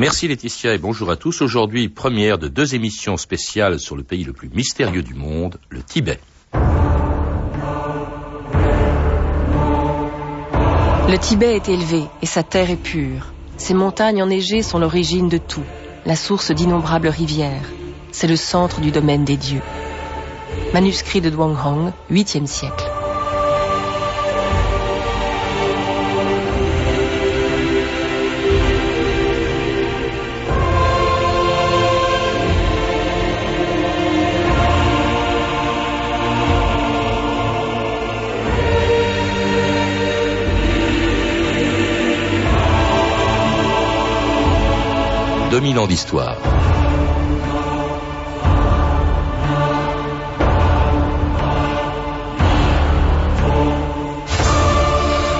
Merci 0.00 0.28
Laetitia 0.28 0.74
et 0.74 0.78
bonjour 0.78 1.10
à 1.10 1.16
tous. 1.16 1.42
Aujourd'hui, 1.42 1.88
première 1.88 2.38
de 2.38 2.46
deux 2.46 2.76
émissions 2.76 3.16
spéciales 3.16 3.80
sur 3.80 3.96
le 3.96 4.04
pays 4.04 4.22
le 4.22 4.32
plus 4.32 4.48
mystérieux 4.48 5.02
du 5.02 5.14
monde, 5.14 5.58
le 5.70 5.82
Tibet. 5.82 6.20
Le 11.08 11.16
Tibet 11.18 11.56
est 11.56 11.68
élevé 11.68 12.04
et 12.22 12.26
sa 12.26 12.44
terre 12.44 12.70
est 12.70 12.76
pure. 12.76 13.32
Ses 13.56 13.74
montagnes 13.74 14.22
enneigées 14.22 14.62
sont 14.62 14.78
l'origine 14.78 15.28
de 15.28 15.38
tout, 15.38 15.64
la 16.06 16.14
source 16.14 16.52
d'innombrables 16.52 17.08
rivières. 17.08 17.68
C'est 18.12 18.28
le 18.28 18.36
centre 18.36 18.80
du 18.80 18.92
domaine 18.92 19.24
des 19.24 19.36
dieux. 19.36 19.62
Manuscrit 20.72 21.20
de 21.20 21.36
Hong, 21.36 21.92
8e 22.08 22.46
siècle. 22.46 22.87
2000 45.58 45.78
ans 45.80 45.88
d'histoire. 45.88 46.36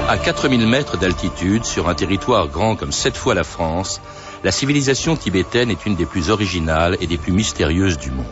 À 0.08 0.18
4000 0.18 0.66
mètres 0.66 0.96
d'altitude, 0.96 1.64
sur 1.64 1.88
un 1.88 1.94
territoire 1.94 2.48
grand 2.48 2.74
comme 2.74 2.90
sept 2.90 3.16
fois 3.16 3.34
la 3.34 3.44
France, 3.44 4.00
la 4.42 4.50
civilisation 4.50 5.14
tibétaine 5.14 5.70
est 5.70 5.86
une 5.86 5.94
des 5.94 6.04
plus 6.04 6.30
originales 6.30 6.96
et 7.00 7.06
des 7.06 7.16
plus 7.16 7.30
mystérieuses 7.32 7.98
du 7.98 8.10
monde. 8.10 8.26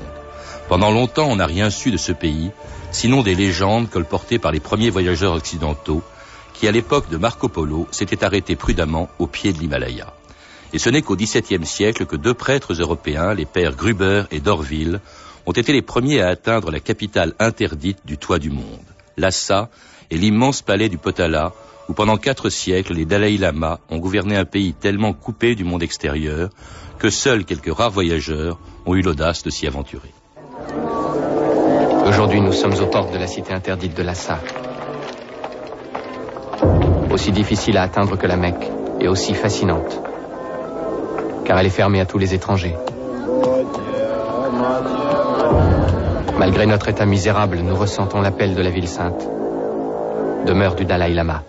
Pendant 0.68 0.90
longtemps, 0.90 1.28
on 1.28 1.36
n'a 1.36 1.46
rien 1.46 1.70
su 1.70 1.92
de 1.92 1.98
ce 1.98 2.10
pays, 2.10 2.50
sinon 2.90 3.22
des 3.22 3.36
légendes 3.36 3.88
colportées 3.88 4.40
par 4.40 4.50
les 4.50 4.58
premiers 4.58 4.90
voyageurs 4.90 5.34
occidentaux, 5.34 6.02
qui 6.52 6.66
à 6.66 6.72
l'époque 6.72 7.08
de 7.10 7.16
Marco 7.16 7.48
Polo 7.48 7.86
s'étaient 7.92 8.24
arrêtés 8.24 8.56
prudemment 8.56 9.08
au 9.20 9.28
pied 9.28 9.52
de 9.52 9.60
l'Himalaya. 9.60 10.12
Et 10.72 10.78
ce 10.78 10.90
n'est 10.90 11.02
qu'au 11.02 11.16
XVIIe 11.16 11.64
siècle 11.64 12.06
que 12.06 12.16
deux 12.16 12.34
prêtres 12.34 12.74
européens, 12.74 13.34
les 13.34 13.46
pères 13.46 13.76
Gruber 13.76 14.24
et 14.30 14.40
d'Orville, 14.40 15.00
ont 15.46 15.52
été 15.52 15.72
les 15.72 15.82
premiers 15.82 16.20
à 16.20 16.28
atteindre 16.28 16.70
la 16.70 16.80
capitale 16.80 17.34
interdite 17.38 18.00
du 18.04 18.18
toit 18.18 18.38
du 18.38 18.50
monde, 18.50 18.84
Lhasa 19.16 19.70
et 20.10 20.16
l'immense 20.16 20.62
palais 20.62 20.88
du 20.88 20.98
Potala, 20.98 21.52
où 21.88 21.94
pendant 21.94 22.16
quatre 22.16 22.48
siècles 22.50 22.94
les 22.94 23.04
Dalai 23.04 23.38
Lama 23.38 23.78
ont 23.90 23.98
gouverné 23.98 24.36
un 24.36 24.44
pays 24.44 24.74
tellement 24.74 25.12
coupé 25.12 25.54
du 25.54 25.62
monde 25.64 25.84
extérieur 25.84 26.50
que 26.98 27.10
seuls 27.10 27.44
quelques 27.44 27.72
rares 27.72 27.90
voyageurs 27.90 28.58
ont 28.86 28.94
eu 28.96 29.02
l'audace 29.02 29.44
de 29.44 29.50
s'y 29.50 29.66
aventurer. 29.66 30.12
Aujourd'hui, 32.06 32.40
nous 32.40 32.52
sommes 32.52 32.74
aux 32.80 32.86
portes 32.86 33.12
de 33.12 33.18
la 33.18 33.26
cité 33.26 33.52
interdite 33.52 33.96
de 33.96 34.02
Lhasa. 34.02 34.40
Aussi 37.12 37.30
difficile 37.30 37.76
à 37.76 37.82
atteindre 37.82 38.16
que 38.16 38.26
la 38.26 38.36
Mecque 38.36 38.70
et 39.00 39.08
aussi 39.08 39.34
fascinante 39.34 40.05
car 41.46 41.58
elle 41.58 41.66
est 41.66 41.70
fermée 41.70 42.00
à 42.00 42.06
tous 42.06 42.18
les 42.18 42.34
étrangers. 42.34 42.76
Malgré 46.38 46.66
notre 46.66 46.88
état 46.88 47.06
misérable, 47.06 47.58
nous 47.58 47.74
ressentons 47.74 48.20
l'appel 48.20 48.54
de 48.54 48.62
la 48.62 48.70
ville 48.70 48.88
sainte, 48.88 49.26
demeure 50.44 50.74
du 50.74 50.84
Dalai 50.84 51.14
Lama. 51.14 51.42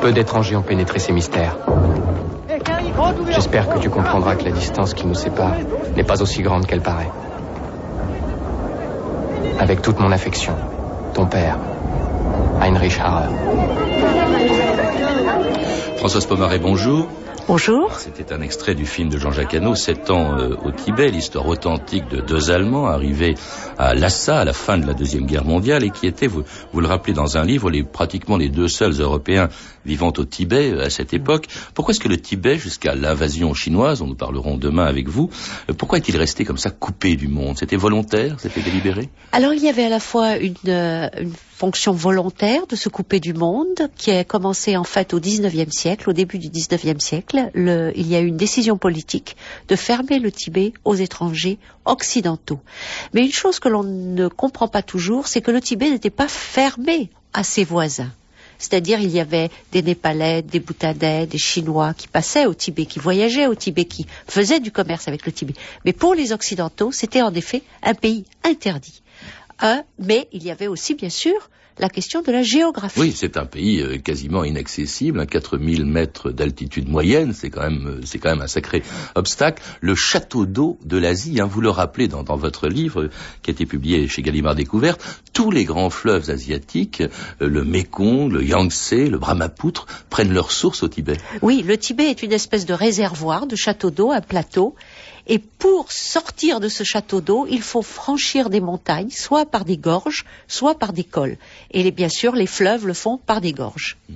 Peu 0.00 0.12
d'étrangers 0.12 0.56
ont 0.56 0.62
pénétré 0.62 0.98
ces 0.98 1.12
mystères. 1.12 1.56
J'espère 3.30 3.68
que 3.70 3.78
tu 3.78 3.90
comprendras 3.90 4.36
que 4.36 4.44
la 4.44 4.52
distance 4.52 4.94
qui 4.94 5.06
nous 5.06 5.14
sépare 5.14 5.56
n'est 5.96 6.04
pas 6.04 6.22
aussi 6.22 6.42
grande 6.42 6.66
qu'elle 6.66 6.82
paraît. 6.82 7.10
Avec 9.58 9.82
toute 9.82 9.98
mon 9.98 10.12
affection, 10.12 10.54
ton 11.14 11.26
père, 11.26 11.58
Heinrich 12.60 13.00
Harrer. 13.00 13.32
Françoise 15.96 16.26
Pomaré, 16.26 16.58
bonjour. 16.58 17.08
Bonjour. 17.48 17.94
C'était 17.94 18.32
un 18.32 18.40
extrait 18.40 18.74
du 18.74 18.86
film 18.86 19.08
de 19.08 19.18
Jean-Jacques 19.18 19.54
Hano, 19.54 19.76
Sept 19.76 20.10
ans 20.10 20.36
euh, 20.36 20.56
au 20.64 20.72
Tibet, 20.72 21.10
l'histoire 21.10 21.46
authentique 21.46 22.08
de 22.08 22.20
deux 22.20 22.50
Allemands 22.50 22.88
arrivés 22.88 23.36
à 23.78 23.94
Lhasa 23.94 24.40
à 24.40 24.44
la 24.44 24.52
fin 24.52 24.78
de 24.78 24.84
la 24.84 24.94
Deuxième 24.94 25.26
Guerre 25.26 25.44
mondiale 25.44 25.84
et 25.84 25.90
qui 25.90 26.08
étaient, 26.08 26.26
vous, 26.26 26.42
vous 26.72 26.80
le 26.80 26.88
rappelez 26.88 27.12
dans 27.12 27.36
un 27.36 27.44
livre, 27.44 27.70
les, 27.70 27.84
pratiquement 27.84 28.36
les 28.36 28.48
deux 28.48 28.66
seuls 28.66 29.00
Européens 29.00 29.48
vivant 29.84 30.12
au 30.16 30.24
Tibet 30.24 30.72
euh, 30.72 30.86
à 30.86 30.90
cette 30.90 31.14
époque. 31.14 31.46
Pourquoi 31.72 31.92
est-ce 31.92 32.00
que 32.00 32.08
le 32.08 32.16
Tibet, 32.16 32.56
jusqu'à 32.56 32.96
l'invasion 32.96 33.54
chinoise, 33.54 34.02
on 34.02 34.08
nous 34.08 34.16
parlerons 34.16 34.56
demain 34.56 34.86
avec 34.86 35.08
vous, 35.08 35.30
euh, 35.70 35.72
pourquoi 35.72 35.98
est-il 35.98 36.16
resté 36.16 36.44
comme 36.44 36.58
ça 36.58 36.70
coupé 36.70 37.14
du 37.14 37.28
monde? 37.28 37.58
C'était 37.58 37.76
volontaire? 37.76 38.34
C'était 38.38 38.62
délibéré? 38.62 39.08
Alors 39.30 39.52
il 39.52 39.62
y 39.62 39.68
avait 39.68 39.84
à 39.84 39.90
la 39.90 40.00
fois 40.00 40.36
une, 40.36 40.56
une 40.64 41.30
fonction 41.56 41.92
volontaire 41.92 42.66
de 42.66 42.76
se 42.76 42.90
couper 42.90 43.18
du 43.18 43.32
monde 43.32 43.88
qui 43.96 44.10
a 44.10 44.24
commencé 44.24 44.76
en 44.76 44.84
fait 44.84 45.14
au 45.14 45.20
19e 45.20 45.70
siècle, 45.70 46.10
au 46.10 46.12
début 46.12 46.38
du 46.38 46.50
19e 46.50 47.00
siècle 47.00 47.50
il 47.54 48.06
y 48.06 48.14
a 48.14 48.20
eu 48.20 48.26
une 48.26 48.36
décision 48.36 48.76
politique 48.76 49.36
de 49.68 49.74
fermer 49.74 50.18
le 50.18 50.30
Tibet 50.30 50.74
aux 50.84 50.94
étrangers 50.94 51.58
occidentaux. 51.86 52.60
Mais 53.14 53.22
une 53.24 53.32
chose 53.32 53.58
que 53.58 53.70
l'on 53.70 53.84
ne 53.84 54.28
comprend 54.28 54.68
pas 54.68 54.82
toujours, 54.82 55.28
c'est 55.28 55.40
que 55.40 55.50
le 55.50 55.62
Tibet 55.62 55.88
n'était 55.88 56.10
pas 56.10 56.28
fermé 56.28 57.08
à 57.32 57.42
ses 57.42 57.64
voisins. 57.64 58.12
C'est-à-dire, 58.58 59.00
il 59.00 59.10
y 59.10 59.20
avait 59.20 59.50
des 59.72 59.82
Népalais, 59.82 60.42
des 60.42 60.60
Bhoutanais, 60.60 61.26
des 61.26 61.38
Chinois 61.38 61.94
qui 61.94 62.08
passaient 62.08 62.46
au 62.46 62.54
Tibet, 62.54 62.86
qui 62.86 62.98
voyageaient 62.98 63.46
au 63.46 63.54
Tibet, 63.54 63.84
qui 63.84 64.06
faisaient 64.26 64.60
du 64.60 64.72
commerce 64.72 65.08
avec 65.08 65.24
le 65.24 65.32
Tibet. 65.32 65.54
Mais 65.84 65.92
pour 65.92 66.14
les 66.14 66.32
Occidentaux, 66.32 66.92
c'était 66.92 67.22
en 67.22 67.34
effet 67.34 67.62
un 67.82 67.94
pays 67.94 68.24
interdit. 68.44 69.02
Mais 69.98 70.28
il 70.32 70.44
y 70.44 70.50
avait 70.50 70.66
aussi, 70.66 70.94
bien 70.94 71.10
sûr, 71.10 71.48
la 71.78 71.88
question 71.88 72.22
de 72.22 72.32
la 72.32 72.42
géographie. 72.42 73.00
Oui, 73.00 73.12
c'est 73.14 73.36
un 73.36 73.44
pays 73.44 73.80
euh, 73.80 73.98
quasiment 73.98 74.44
inaccessible, 74.44 75.20
à 75.20 75.26
4000 75.26 75.84
mètres 75.84 76.30
d'altitude 76.30 76.88
moyenne, 76.88 77.32
c'est 77.34 77.50
quand 77.50 77.62
même 77.62 77.86
euh, 77.86 78.00
c'est 78.04 78.18
quand 78.18 78.30
même 78.30 78.40
un 78.40 78.46
sacré 78.46 78.82
obstacle. 79.14 79.62
Le 79.80 79.94
château 79.94 80.46
d'eau 80.46 80.78
de 80.84 80.96
l'Asie, 80.96 81.40
hein, 81.40 81.46
vous 81.46 81.60
le 81.60 81.70
rappelez 81.70 82.08
dans, 82.08 82.22
dans, 82.22 82.36
votre 82.36 82.68
livre 82.68 83.04
euh, 83.04 83.10
qui 83.42 83.50
a 83.50 83.52
été 83.52 83.66
publié 83.66 84.08
chez 84.08 84.22
Gallimard 84.22 84.54
Découverte, 84.54 85.02
tous 85.32 85.50
les 85.50 85.64
grands 85.64 85.90
fleuves 85.90 86.30
asiatiques, 86.30 87.02
le 87.40 87.64
Mekong, 87.64 88.32
le 88.32 88.42
Yangtze, 88.42 88.92
le 88.92 89.18
Brahmapoutre, 89.18 89.86
prennent 90.08 90.32
leur 90.32 90.52
source 90.52 90.82
au 90.82 90.88
Tibet. 90.88 91.18
Oui, 91.42 91.62
le 91.66 91.76
Tibet 91.76 92.10
est 92.10 92.22
une 92.22 92.32
espèce 92.32 92.64
de 92.64 92.72
réservoir, 92.72 93.46
de 93.46 93.56
château 93.56 93.90
d'eau, 93.90 94.10
un 94.10 94.20
plateau, 94.20 94.74
et 95.26 95.38
pour 95.38 95.90
sortir 95.92 96.60
de 96.60 96.68
ce 96.68 96.84
château 96.84 97.20
d'eau, 97.20 97.46
il 97.50 97.62
faut 97.62 97.82
franchir 97.82 98.50
des 98.50 98.60
montagnes, 98.60 99.10
soit 99.10 99.46
par 99.46 99.64
des 99.64 99.76
gorges, 99.76 100.24
soit 100.48 100.78
par 100.78 100.92
des 100.92 101.04
cols. 101.04 101.36
Et 101.70 101.90
bien 101.90 102.08
sûr, 102.08 102.34
les 102.34 102.46
fleuves 102.46 102.86
le 102.86 102.94
font 102.94 103.18
par 103.18 103.40
des 103.40 103.52
gorges. 103.52 103.96
Hmm. 104.08 104.14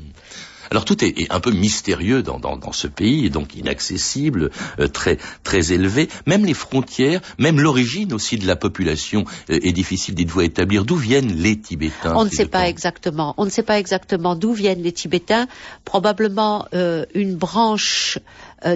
Alors 0.70 0.84
tout 0.84 1.04
est, 1.04 1.31
un 1.32 1.41
peu 1.41 1.50
mystérieux 1.50 2.22
dans, 2.22 2.72
ce 2.72 2.87
pays, 2.87 3.28
donc 3.28 3.56
inaccessible, 3.56 4.50
euh, 4.78 4.87
très 4.87 5.19
très 5.43 5.72
élevé. 5.72 6.09
Même 6.26 6.44
les 6.44 6.54
frontières, 6.54 7.20
même 7.38 7.59
l'origine 7.59 8.12
aussi 8.12 8.38
de 8.38 8.47
la 8.47 8.54
population 8.54 9.25
euh, 9.50 9.59
est 9.62 9.72
difficile, 9.72 10.15
dites-vous, 10.15 10.41
à 10.41 10.44
établir. 10.44 10.84
D'où 10.84 10.94
viennent 10.94 11.34
les 11.34 11.59
Tibétains 11.59 12.15
On 12.15 12.25
ne 12.25 12.31
sait 12.31 12.47
pas 12.47 12.69
exactement. 12.69 13.34
On 13.37 13.47
ne 13.47 13.50
sait 13.50 13.65
pas 13.65 13.81
exactement 13.81 14.37
d'où 14.37 14.53
viennent 14.53 14.82
les 14.82 14.93
Tibétains. 14.93 15.49
Probablement 15.84 16.69
euh, 16.72 17.04
une 17.15 17.34
branche 17.34 18.20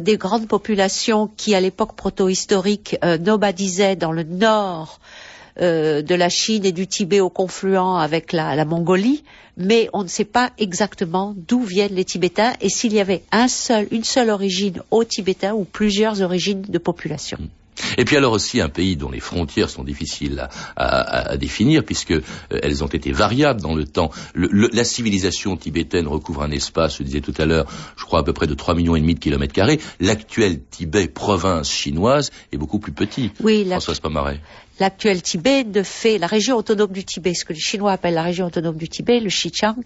des 0.00 0.17
grandes 0.17 0.49
populations 0.49 1.31
qui, 1.37 1.55
à 1.55 1.61
l'époque 1.61 1.95
proto-historique, 1.95 2.97
nomadisaient 3.21 3.97
dans 3.97 4.12
le 4.12 4.22
nord 4.22 5.00
euh, 5.61 6.03
de 6.03 6.17
la 6.17 6.28
Chine 6.28 6.65
et 6.65 6.72
du 6.72 6.89
Tibet 6.89 7.21
au 7.21 7.31
confluent 7.31 7.77
avec 7.77 8.33
la, 8.33 8.65
Mongolie, 8.65 9.23
mais 9.56 9.89
on 9.93 10.03
ne 10.03 10.09
sait 10.09 10.25
pas 10.25 10.50
exactement 10.59 11.33
d'où 11.37 11.62
viennent 11.62 11.94
les 11.94 12.05
Tibétains 12.05 12.55
et 12.61 12.69
s'il 12.69 12.93
y 12.93 12.99
avait 12.99 13.23
un 13.31 13.47
seul, 13.47 13.87
une 13.93 14.03
seule 14.03 14.31
origine 14.31 14.83
aux 14.91 15.05
Tibétains 15.05 15.55
ou 15.55 15.62
plusieurs 15.62 16.23
origines 16.23 16.62
de 16.62 16.79
population. 16.79 17.38
Mm. 17.41 17.63
Et 17.99 18.05
puis 18.05 18.17
alors 18.17 18.32
aussi 18.32 18.61
un 18.61 18.69
pays 18.69 18.97
dont 18.97 19.11
les 19.11 19.21
frontières 19.21 19.71
sont 19.71 19.85
difficiles 19.85 20.49
à, 20.76 21.37
définir 21.37 21.85
puisque 21.85 22.12
euh, 22.12 22.23
elles 22.50 22.85
ont 22.85 22.88
été 22.88 23.12
variables 23.12 23.61
dans 23.61 23.75
le 23.75 23.85
temps. 23.85 24.11
la 24.35 24.85
civilisation 24.85 25.56
tibétaine 25.56 26.06
recouvre 26.06 26.43
un 26.43 26.50
espace, 26.50 26.99
je 26.99 27.03
disais 27.03 27.21
tout 27.21 27.35
à 27.38 27.47
l'heure, 27.47 27.67
je 27.97 28.05
crois 28.05 28.21
à 28.21 28.23
peu 28.23 28.32
près 28.32 28.47
de 28.47 28.55
3 28.55 28.75
millions 28.75 28.97
et 28.97 29.00
demi 29.00 29.15
de 29.15 29.21
kilomètres 29.21 29.53
carrés. 29.53 29.81
L'actuel 30.00 30.61
Tibet, 30.71 31.09
province 31.09 31.71
chinoise, 31.71 32.31
est 32.53 32.56
beaucoup 32.56 32.79
plus 32.79 32.93
petit. 32.93 33.32
Oui, 33.41 33.67
Françoise 33.69 34.00
Pomaret. 34.00 34.41
L'actuel 34.81 35.23
Tibet 35.23 35.65
ne 35.65 35.82
fait, 35.82 36.19
la 36.19 36.27
région 36.27 36.56
autonome 36.56 36.93
du 36.93 37.05
Tibet, 37.05 37.35
ce 37.35 37.44
que 37.44 37.53
les 37.53 37.61
Chinois 37.61 37.93
appellent 37.93 38.15
la 38.15 38.23
région 38.23 38.47
autonome 38.47 38.77
du 38.77 38.88
Tibet, 38.88 39.20
le 39.20 39.29
Xinjiang, 39.29 39.77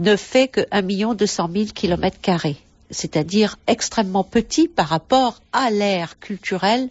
ne 0.00 0.16
fait 0.16 0.48
que 0.48 0.60
1 0.70 0.82
million 0.82 1.14
200 1.14 1.50
000 1.52 1.66
kilomètres 1.74 2.20
carrés 2.20 2.56
c'est-à-dire 2.92 3.56
extrêmement 3.66 4.22
petit 4.22 4.68
par 4.68 4.88
rapport 4.88 5.40
à 5.52 5.70
l'ère 5.70 6.18
culturelle 6.20 6.88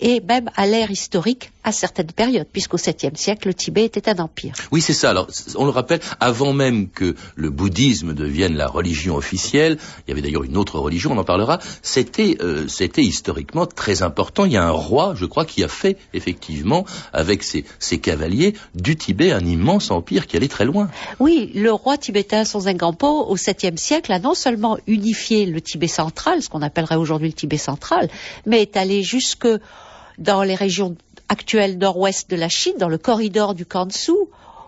et 0.00 0.20
même 0.20 0.50
à 0.56 0.66
l'ère 0.66 0.90
historique 0.90 1.52
à 1.64 1.72
certaines 1.72 2.12
périodes, 2.12 2.46
puisqu'au 2.52 2.76
7e 2.76 3.16
siècle, 3.16 3.48
le 3.48 3.54
Tibet 3.54 3.84
était 3.84 4.08
un 4.08 4.18
empire. 4.18 4.54
Oui, 4.70 4.80
c'est 4.80 4.92
ça. 4.92 5.10
Alors, 5.10 5.26
on 5.56 5.64
le 5.64 5.70
rappelle, 5.70 6.00
avant 6.20 6.52
même 6.52 6.88
que 6.88 7.16
le 7.34 7.50
bouddhisme 7.50 8.14
devienne 8.14 8.54
la 8.54 8.68
religion 8.68 9.16
officielle, 9.16 9.78
il 10.06 10.10
y 10.10 10.12
avait 10.12 10.22
d'ailleurs 10.22 10.44
une 10.44 10.56
autre 10.56 10.78
religion, 10.78 11.10
on 11.12 11.18
en 11.18 11.24
parlera, 11.24 11.58
c'était 11.82 12.36
euh, 12.40 12.68
c'était 12.68 13.02
historiquement 13.02 13.66
très 13.66 14.02
important. 14.02 14.44
Il 14.44 14.52
y 14.52 14.56
a 14.56 14.64
un 14.64 14.70
roi, 14.70 15.14
je 15.16 15.24
crois, 15.24 15.44
qui 15.44 15.64
a 15.64 15.68
fait 15.68 15.96
effectivement, 16.14 16.84
avec 17.12 17.42
ses, 17.42 17.64
ses 17.78 17.98
cavaliers, 17.98 18.54
du 18.74 18.96
Tibet 18.96 19.32
un 19.32 19.44
immense 19.44 19.90
empire 19.90 20.26
qui 20.26 20.36
allait 20.36 20.48
très 20.48 20.64
loin. 20.64 20.88
Oui, 21.18 21.50
le 21.54 21.72
roi 21.72 21.98
tibétain 21.98 22.44
Sonzhengampo, 22.44 23.06
au 23.06 23.36
7e 23.36 23.76
siècle, 23.76 24.12
a 24.12 24.18
non 24.18 24.34
seulement 24.34 24.78
unifié 24.86 25.46
le 25.46 25.60
Tibet 25.60 25.88
central, 25.88 26.42
ce 26.42 26.48
qu'on 26.48 26.62
appellerait 26.62 26.96
aujourd'hui 26.96 27.28
le 27.28 27.34
Tibet 27.34 27.58
central, 27.58 28.08
mais 28.46 28.62
est 28.62 28.76
allé 28.76 29.02
jusque 29.02 29.48
dans 30.18 30.42
les 30.42 30.54
régions 30.54 30.96
actuelles 31.28 31.78
nord-ouest 31.78 32.30
de 32.30 32.36
la 32.36 32.48
Chine, 32.48 32.74
dans 32.78 32.88
le 32.88 32.98
corridor 32.98 33.54
du 33.54 33.66
Kansu, 33.66 34.12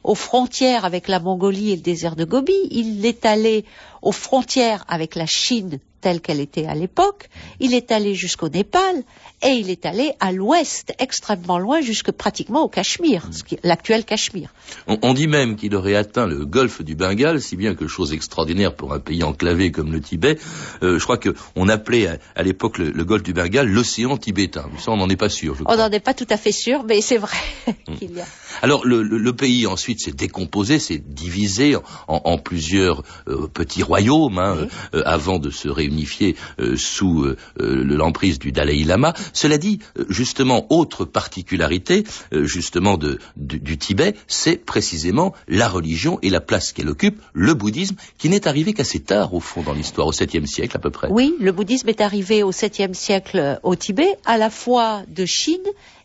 aux 0.05 0.15
frontières 0.15 0.85
avec 0.85 1.09
la 1.09 1.21
Mongolie 1.21 1.73
et 1.73 1.77
le 1.77 1.83
désert 1.83 2.17
de 2.17 2.25
Gobi. 2.25 2.55
Il 2.71 3.05
est 3.05 3.27
allé 3.27 3.65
aux 4.03 4.13
frontières 4.13 4.85
avec 4.89 5.15
la 5.15 5.27
Chine 5.27 5.79
telle 6.01 6.21
qu'elle 6.21 6.41
était 6.41 6.67
à 6.67 6.75
l'époque. 6.75 7.29
Il 7.61 7.75
est 7.75 7.91
allé 7.91 8.15
jusqu'au 8.15 8.49
Népal 8.49 9.03
et 9.43 9.51
il 9.51 9.71
est 9.71 9.87
allé 9.87 10.13
à 10.19 10.33
l'ouest, 10.33 10.93
extrêmement 10.99 11.59
loin, 11.59 11.81
jusque 11.81 12.11
pratiquement 12.11 12.63
au 12.63 12.69
Cachemire, 12.69 13.29
l'actuel 13.63 14.05
Cachemire. 14.05 14.53
On, 14.87 15.15
dit 15.15 15.29
même 15.29 15.57
qu'il 15.57 15.75
aurait 15.77 15.95
atteint 15.95 16.27
le 16.27 16.45
golfe 16.45 16.83
du 16.83 16.97
Bengale, 16.97 17.41
si 17.41 17.57
bien 17.57 17.75
que 17.75 17.87
chose 17.87 18.13
extraordinaire 18.13 18.75
pour 18.75 18.93
un 18.93 18.99
pays 18.99 19.23
enclavé 19.23 19.71
comme 19.71 19.93
le 19.93 20.01
Tibet. 20.01 20.39
Euh, 20.83 20.99
je 20.99 21.05
crois 21.05 21.19
qu'on 21.19 21.69
appelait 21.69 22.19
à, 22.35 22.43
l'époque 22.43 22.79
le, 22.79 23.05
golfe 23.05 23.23
du 23.23 23.33
Bengale 23.33 23.69
l'océan 23.69 24.17
tibétain. 24.17 24.69
Ça, 24.79 24.91
on 24.91 24.97
n'en 24.97 25.09
est 25.09 25.17
pas 25.17 25.29
sûr. 25.29 25.57
on 25.67 25.77
n'en 25.77 25.91
est 25.91 26.01
pas 26.01 26.15
tout 26.15 26.27
à 26.31 26.37
fait 26.37 26.53
sûr, 26.53 26.83
mais 26.85 27.01
c'est 27.01 27.19
vrai 27.19 27.37
hmm. 27.67 27.95
qu'il 27.97 28.17
y 28.17 28.21
a. 28.21 28.27
Alors 28.61 28.85
le, 28.85 29.33
pays 29.33 29.67
ensuite 29.69 30.01
s'est 30.01 30.11
décomposé, 30.11 30.81
s'est 30.81 30.99
divisé 30.99 31.77
en, 32.09 32.39
plusieurs 32.39 33.05
euh, 33.29 33.47
petits 33.47 33.85
royaumes 33.85 34.39
hein, 34.39 34.67
euh, 34.95 35.03
avant 35.05 35.39
de 35.39 35.51
se 35.51 35.69
réunifier 35.69 36.35
sous 36.77 37.27
l'emprise 37.57 38.39
du 38.39 38.51
Dalai 38.51 38.83
Lama. 38.83 39.15
Cela 39.33 39.59
dit, 39.59 39.79
justement, 40.09 40.67
autre 40.71 41.05
particularité, 41.05 42.05
euh, 42.33 42.45
justement, 42.45 42.99
du, 43.37 43.79
Tibet, 43.79 44.15
c'est 44.27 44.57
précisément 44.57 45.35
la 45.47 45.69
religion 45.69 46.19
et 46.23 46.31
la 46.31 46.41
place 46.41 46.73
qu'elle 46.73 46.89
occupe, 46.89 47.21
le 47.33 47.55
bouddhisme, 47.55 47.97
qui 48.19 48.29
n'est 48.29 48.49
arrivé 48.49 48.73
qu'assez 48.73 49.01
tard, 49.01 49.35
au 49.35 49.41
fond, 49.41 49.63
dans 49.63 49.75
l'histoire, 49.75 50.07
au 50.07 50.13
7e 50.13 50.47
siècle 50.47 50.77
à 50.77 50.81
peu 50.81 50.91
près. 50.91 51.09
Oui, 51.11 51.35
le 51.41 51.53
bouddhisme 51.53 51.89
est 51.89 52.01
arrivé 52.01 52.43
au 52.43 52.53
7e 52.53 52.95
siècle 52.95 53.59
au 53.63 53.77
Tibet, 53.77 54.17
à 54.25 54.39
la 54.39 54.51
fois 54.51 55.03
de 55.09 55.25
Chine 55.27 55.59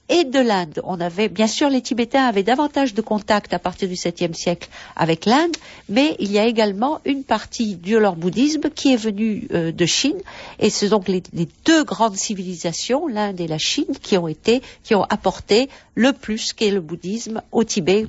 et 0.09 0.23
de 0.23 0.39
l'Inde. 0.39 0.81
On 0.83 0.99
avait, 0.99 1.29
bien 1.29 1.47
sûr, 1.47 1.69
les 1.69 1.81
Tibétains 1.81 2.25
avaient 2.25 2.43
davantage 2.43 2.93
de 2.93 3.01
contacts 3.01 3.53
à 3.53 3.59
partir 3.59 3.87
du 3.87 3.95
7e 3.95 4.33
siècle 4.33 4.69
avec 4.95 5.25
l'Inde, 5.25 5.55
mais 5.89 6.15
il 6.19 6.31
y 6.31 6.39
a 6.39 6.45
également 6.45 6.99
une 7.05 7.23
partie 7.23 7.75
de 7.75 7.97
leur 7.97 8.15
bouddhisme 8.15 8.69
qui 8.69 8.93
est 8.93 8.97
venue 8.97 9.47
euh, 9.53 9.71
de 9.71 9.85
Chine, 9.85 10.17
et 10.59 10.69
ce 10.69 10.87
sont 10.87 10.97
donc 10.97 11.07
les, 11.07 11.23
deux 11.65 11.83
grandes 11.83 12.15
civilisations, 12.15 13.07
l'Inde 13.07 13.39
et 13.39 13.47
la 13.47 13.57
Chine, 13.57 13.95
qui 14.01 14.17
ont 14.17 14.27
été, 14.27 14.61
qui 14.83 14.95
ont 14.95 15.03
apporté 15.03 15.69
le 15.95 16.13
plus 16.13 16.53
qu'est 16.53 16.71
le 16.71 16.81
bouddhisme 16.81 17.41
au 17.51 17.63
Tibet, 17.63 18.07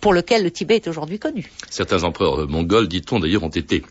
pour 0.00 0.14
lequel 0.14 0.42
le 0.42 0.50
Tibet 0.50 0.76
est 0.76 0.88
aujourd'hui 0.88 1.18
connu. 1.18 1.50
Certains 1.68 2.04
empereurs 2.04 2.48
mongols, 2.48 2.88
dit-on 2.88 3.20
d'ailleurs, 3.20 3.42
ont 3.42 3.48
été 3.48 3.82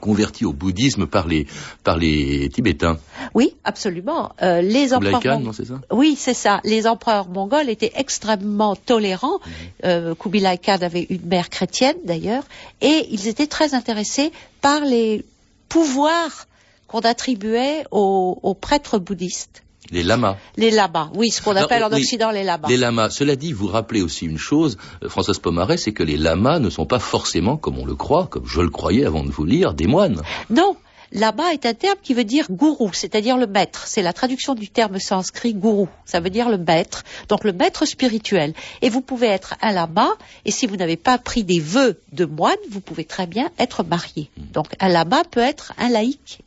convertis 0.00 0.44
au 0.44 0.52
bouddhisme 0.52 1.06
par 1.06 1.26
les 1.26 1.46
par 1.84 1.96
les 1.96 2.48
Tibétains. 2.48 2.98
Oui, 3.34 3.54
absolument. 3.64 4.32
Euh, 4.42 4.60
les 4.60 4.94
empereurs 4.94 5.20
Khan, 5.20 5.52
c'est 5.52 5.66
ça? 5.66 5.80
Oui, 5.90 6.16
c'est 6.18 6.34
ça. 6.34 6.60
Les 6.64 6.86
empereurs 6.86 7.28
mongols 7.28 7.68
étaient 7.68 7.92
extrêmement 7.94 8.76
tolérants. 8.76 9.40
Mhm. 9.44 9.52
Euh, 9.84 10.14
Kubilai 10.14 10.58
Khan 10.58 10.78
avait 10.80 11.06
une 11.10 11.26
mère 11.26 11.50
chrétienne 11.50 11.96
d'ailleurs, 12.04 12.44
et 12.80 13.06
ils 13.10 13.28
étaient 13.28 13.46
très 13.46 13.74
intéressés 13.74 14.32
par 14.60 14.84
les 14.84 15.24
pouvoirs 15.68 16.46
qu'on 16.86 17.00
attribuait 17.00 17.84
aux 17.90 18.56
prêtres 18.60 18.98
bouddhistes. 18.98 19.62
Les 19.90 20.02
lamas. 20.02 20.36
Les 20.56 20.70
lamas, 20.70 21.10
oui, 21.14 21.30
ce 21.30 21.42
qu'on 21.42 21.56
appelle 21.56 21.84
en 21.84 21.92
Occident 21.92 22.30
les 22.30 22.42
lamas. 22.42 22.68
Les 22.68 22.76
lamas. 22.76 23.10
Cela 23.10 23.36
dit, 23.36 23.52
vous 23.52 23.68
rappelez 23.68 24.02
aussi 24.02 24.26
une 24.26 24.38
chose, 24.38 24.76
euh, 25.02 25.08
Françoise 25.08 25.38
Pomaret, 25.38 25.76
c'est 25.76 25.92
que 25.92 26.02
les 26.02 26.16
lamas 26.16 26.58
ne 26.58 26.70
sont 26.70 26.86
pas 26.86 26.98
forcément, 26.98 27.56
comme 27.56 27.78
on 27.78 27.86
le 27.86 27.94
croit, 27.94 28.26
comme 28.26 28.46
je 28.46 28.60
le 28.60 28.70
croyais 28.70 29.04
avant 29.04 29.24
de 29.24 29.30
vous 29.30 29.44
lire, 29.44 29.74
des 29.74 29.86
moines. 29.86 30.22
Non. 30.50 30.76
Lama 31.12 31.52
est 31.52 31.66
un 31.66 31.74
terme 31.74 31.98
qui 32.02 32.14
veut 32.14 32.24
dire 32.24 32.46
gourou, 32.50 32.90
c'est-à-dire 32.92 33.36
le 33.36 33.46
maître. 33.46 33.86
C'est 33.86 34.02
la 34.02 34.12
traduction 34.12 34.54
du 34.54 34.68
terme 34.68 34.98
sanskrit 34.98 35.54
gourou. 35.54 35.88
Ça 36.04 36.18
veut 36.18 36.30
dire 36.30 36.48
le 36.48 36.58
maître, 36.58 37.04
donc 37.28 37.44
le 37.44 37.52
maître 37.52 37.86
spirituel. 37.86 38.54
Et 38.82 38.90
vous 38.90 39.00
pouvez 39.00 39.28
être 39.28 39.54
un 39.62 39.72
lama, 39.72 40.10
et 40.44 40.50
si 40.50 40.66
vous 40.66 40.76
n'avez 40.76 40.96
pas 40.96 41.18
pris 41.18 41.44
des 41.44 41.60
vœux 41.60 42.00
de 42.12 42.24
moine, 42.24 42.56
vous 42.70 42.80
pouvez 42.80 43.04
très 43.04 43.26
bien 43.26 43.50
être 43.58 43.84
marié. 43.84 44.30
Hmm. 44.36 44.52
Donc 44.52 44.66
un 44.80 44.88
lama 44.88 45.22
peut 45.30 45.40
être 45.40 45.72
un 45.78 45.88
laïc 45.88 46.40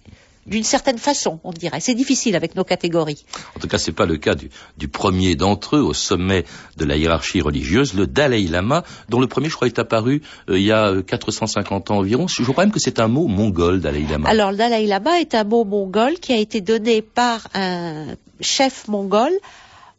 d'une 0.49 0.63
certaine 0.63 0.97
façon, 0.97 1.39
on 1.43 1.51
dirait. 1.51 1.79
C'est 1.79 1.93
difficile 1.93 2.35
avec 2.35 2.55
nos 2.55 2.63
catégories. 2.63 3.25
En 3.55 3.59
tout 3.59 3.67
cas, 3.67 3.77
c'est 3.77 3.91
pas 3.91 4.05
le 4.05 4.17
cas 4.17 4.35
du, 4.35 4.87
premier 4.87 5.35
d'entre 5.35 5.77
eux 5.77 5.81
au 5.81 5.93
sommet 5.93 6.45
de 6.77 6.85
la 6.85 6.97
hiérarchie 6.97 7.41
religieuse, 7.41 7.93
le 7.93 8.07
Dalai 8.07 8.43
Lama, 8.43 8.83
dont 9.09 9.19
le 9.19 9.27
premier, 9.27 9.49
je 9.49 9.55
crois, 9.55 9.67
est 9.67 9.79
apparu 9.79 10.21
euh, 10.49 10.57
il 10.57 10.65
y 10.65 10.71
a 10.71 11.01
450 11.01 11.91
ans 11.91 11.97
environ. 11.97 12.27
Je 12.27 12.43
crois 12.43 12.65
même 12.65 12.73
que 12.73 12.79
c'est 12.79 12.99
un 12.99 13.07
mot 13.07 13.27
mongol, 13.27 13.79
Dalai 13.79 14.05
Lama. 14.09 14.29
Alors, 14.29 14.51
le 14.51 14.57
Dalai 14.57 14.87
Lama 14.87 15.19
est 15.19 15.35
un 15.35 15.43
mot 15.43 15.63
mongol 15.63 16.13
qui 16.15 16.33
a 16.33 16.37
été 16.37 16.61
donné 16.61 17.01
par 17.01 17.47
un 17.53 18.15
chef 18.41 18.87
mongol 18.87 19.31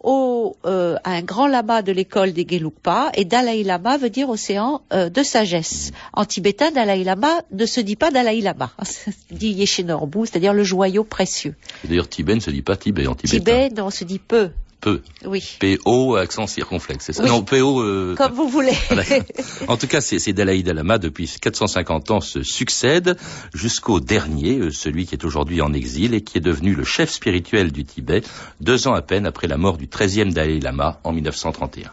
au, 0.01 0.57
euh, 0.65 0.97
un 1.05 1.23
grand 1.23 1.47
lama 1.47 1.83
de 1.83 1.93
l'école 1.93 2.33
des 2.33 2.47
Gelugpa 2.49 3.11
et 3.15 3.25
Dalai 3.25 3.63
Lama 3.63 3.99
veut 3.99 4.11
dire 4.11 4.29
océan 4.29 4.83
euh, 4.93 5.11
de 5.11 5.23
sagesse. 5.23 5.93
En 6.13 6.25
tibétain, 6.25 6.71
Dalai 6.71 7.05
Lama 7.05 7.43
ne 7.53 7.67
se 7.67 7.81
dit 7.81 7.97
pas 7.97 8.11
Dalai 8.11 8.41
Lama, 8.41 8.71
se 8.83 9.11
dit 9.31 9.53
Yeshenorbu, 9.53 10.27
c'est-à-dire 10.27 10.55
le 10.55 10.65
joyau 10.65 11.05
précieux. 11.05 11.55
D'ailleurs, 11.85 12.09
Tibet 12.09 12.35
ne 12.35 12.41
se 12.41 12.51
dit 12.51 12.63
pas 12.63 12.77
Tibet 12.77 13.07
en 13.07 13.15
tibétain. 13.15 13.69
Tibet, 13.69 13.81
on 13.81 13.91
se 13.91 14.05
dit 14.05 14.19
peu 14.19 14.51
peu. 14.81 15.03
Oui. 15.25 15.57
P-O, 15.61 16.17
accent 16.17 16.47
circonflexe, 16.47 17.07
c'est 17.07 17.13
ça 17.13 17.25
Non, 17.25 17.43
P-O... 17.43 17.81
Euh, 17.81 18.15
Comme 18.17 18.33
vous 18.33 18.49
voulez. 18.49 18.77
en 19.69 19.77
tout 19.77 19.87
cas, 19.87 20.01
ces, 20.01 20.33
Dalai 20.33 20.63
Lama, 20.63 20.99
depuis 20.99 21.31
450 21.41 22.11
ans, 22.11 22.21
se 22.21 22.43
succèdent 22.43 23.17
jusqu'au 23.55 24.01
dernier, 24.01 24.59
euh, 24.59 24.71
celui 24.71 25.07
qui 25.07 25.15
est 25.15 25.25
aujourd'hui 25.25 25.61
en 25.61 25.73
exil 25.73 26.15
et 26.15 26.23
qui 26.23 26.39
est 26.39 26.43
devenu 26.43 26.75
le 26.75 26.85
chef 26.85 27.11
spirituel 27.11 27.73
du 27.73 27.85
Tibet, 27.85 28.23
deux 28.61 28.89
ans 28.89 28.95
à 28.95 29.03
peine 29.03 29.27
après 29.27 29.47
la 29.47 29.57
mort 29.57 29.77
du 29.77 29.87
13e 29.87 30.33
Dalai 30.33 30.61
Lama 30.61 30.99
en 31.05 31.13
1931. 31.13 31.93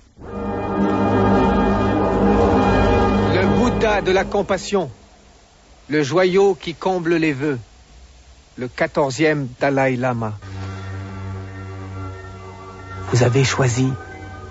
Le 3.33 3.47
Bouddha 3.57 4.01
de 4.01 4.11
la 4.11 4.23
compassion, 4.23 4.89
le 5.89 6.03
joyau 6.03 6.55
qui 6.55 6.73
comble 6.73 7.15
les 7.15 7.33
vœux, 7.33 7.59
le 8.57 8.67
14e 8.67 9.47
Dalai 9.59 9.97
Lama 9.97 10.37
vous 13.11 13.23
avez 13.23 13.43
choisi 13.43 13.93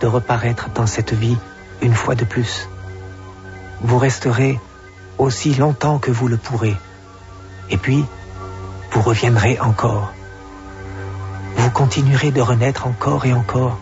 de 0.01 0.07
reparaître 0.07 0.71
dans 0.71 0.87
cette 0.87 1.13
vie 1.13 1.37
une 1.83 1.95
fois 1.95 2.15
de 2.15 2.25
plus. 2.25 2.69
Vous 3.83 3.99
resterez 3.99 4.59
aussi 5.19 5.55
longtemps 5.55 5.99
que 5.99 6.11
vous 6.11 6.29
le 6.29 6.37
pourrez. 6.37 6.77
Et 7.71 7.77
puis, 7.77 8.05
vous 8.93 9.03
reviendrez 9.03 9.59
encore. 9.61 10.13
Vous 11.57 11.71
continuerez 11.71 12.31
de 12.31 12.41
renaître 12.41 12.87
encore 12.87 13.27
et 13.27 13.33
encore, 13.33 13.79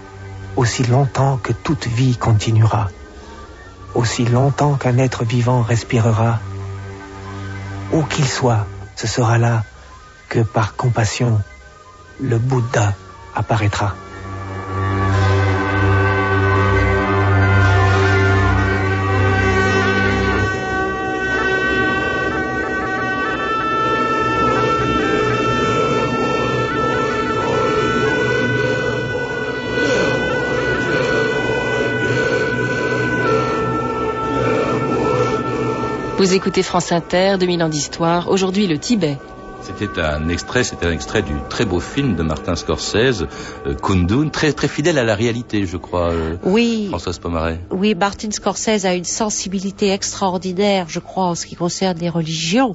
aussi 0.57 0.85
longtemps 0.85 1.37
que 1.37 1.52
toute 1.52 1.87
vie 1.87 2.16
continuera, 2.16 2.88
aussi 3.95 4.25
longtemps 4.25 4.75
qu'un 4.75 4.99
être 4.99 5.25
vivant 5.25 5.62
respirera. 5.62 6.40
Où 7.93 8.02
qu'il 8.02 8.26
soit, 8.26 8.66
ce 8.97 9.07
sera 9.07 9.38
là 9.38 9.62
que 10.28 10.40
par 10.40 10.75
compassion, 10.76 11.40
le 12.21 12.38
Bouddha 12.38 12.95
apparaîtra. 13.35 13.95
Vous 36.25 36.33
écoutez 36.33 36.62
France 36.62 36.90
Inter, 36.90 37.37
2000 37.38 37.62
ans 37.64 37.69
d'histoire, 37.69 38.31
aujourd'hui 38.31 38.66
le 38.66 38.78
Tibet. 38.78 39.19
C'était 39.61 40.00
un 40.00 40.31
extrait, 40.31 40.64
c'était 40.64 40.87
un 40.87 40.93
extrait 40.93 41.21
du 41.21 41.35
très 41.50 41.66
beau 41.66 41.81
film 41.81 42.16
de 42.16 42.23
Martin 42.23 42.57
Scorsese, 42.57 43.26
euh, 43.66 43.75
Kundun, 43.75 44.31
très 44.31 44.54
très 44.54 44.66
fidèle 44.66 44.97
à 44.97 45.04
la 45.04 45.14
réalité, 45.14 45.66
je 45.66 45.76
crois. 45.76 46.12
Euh, 46.12 46.37
oui. 46.43 46.87
Françoise 46.88 47.19
Pomaret. 47.19 47.61
Oui, 47.71 47.95
Martin 47.95 48.31
Scorsese 48.31 48.87
a 48.87 48.95
une 48.95 49.04
sensibilité 49.04 49.90
extraordinaire, 49.90 50.87
je 50.88 50.99
crois, 50.99 51.26
en 51.26 51.35
ce 51.35 51.45
qui 51.45 51.57
concerne 51.57 51.99
les 51.99 52.09
religions, 52.09 52.75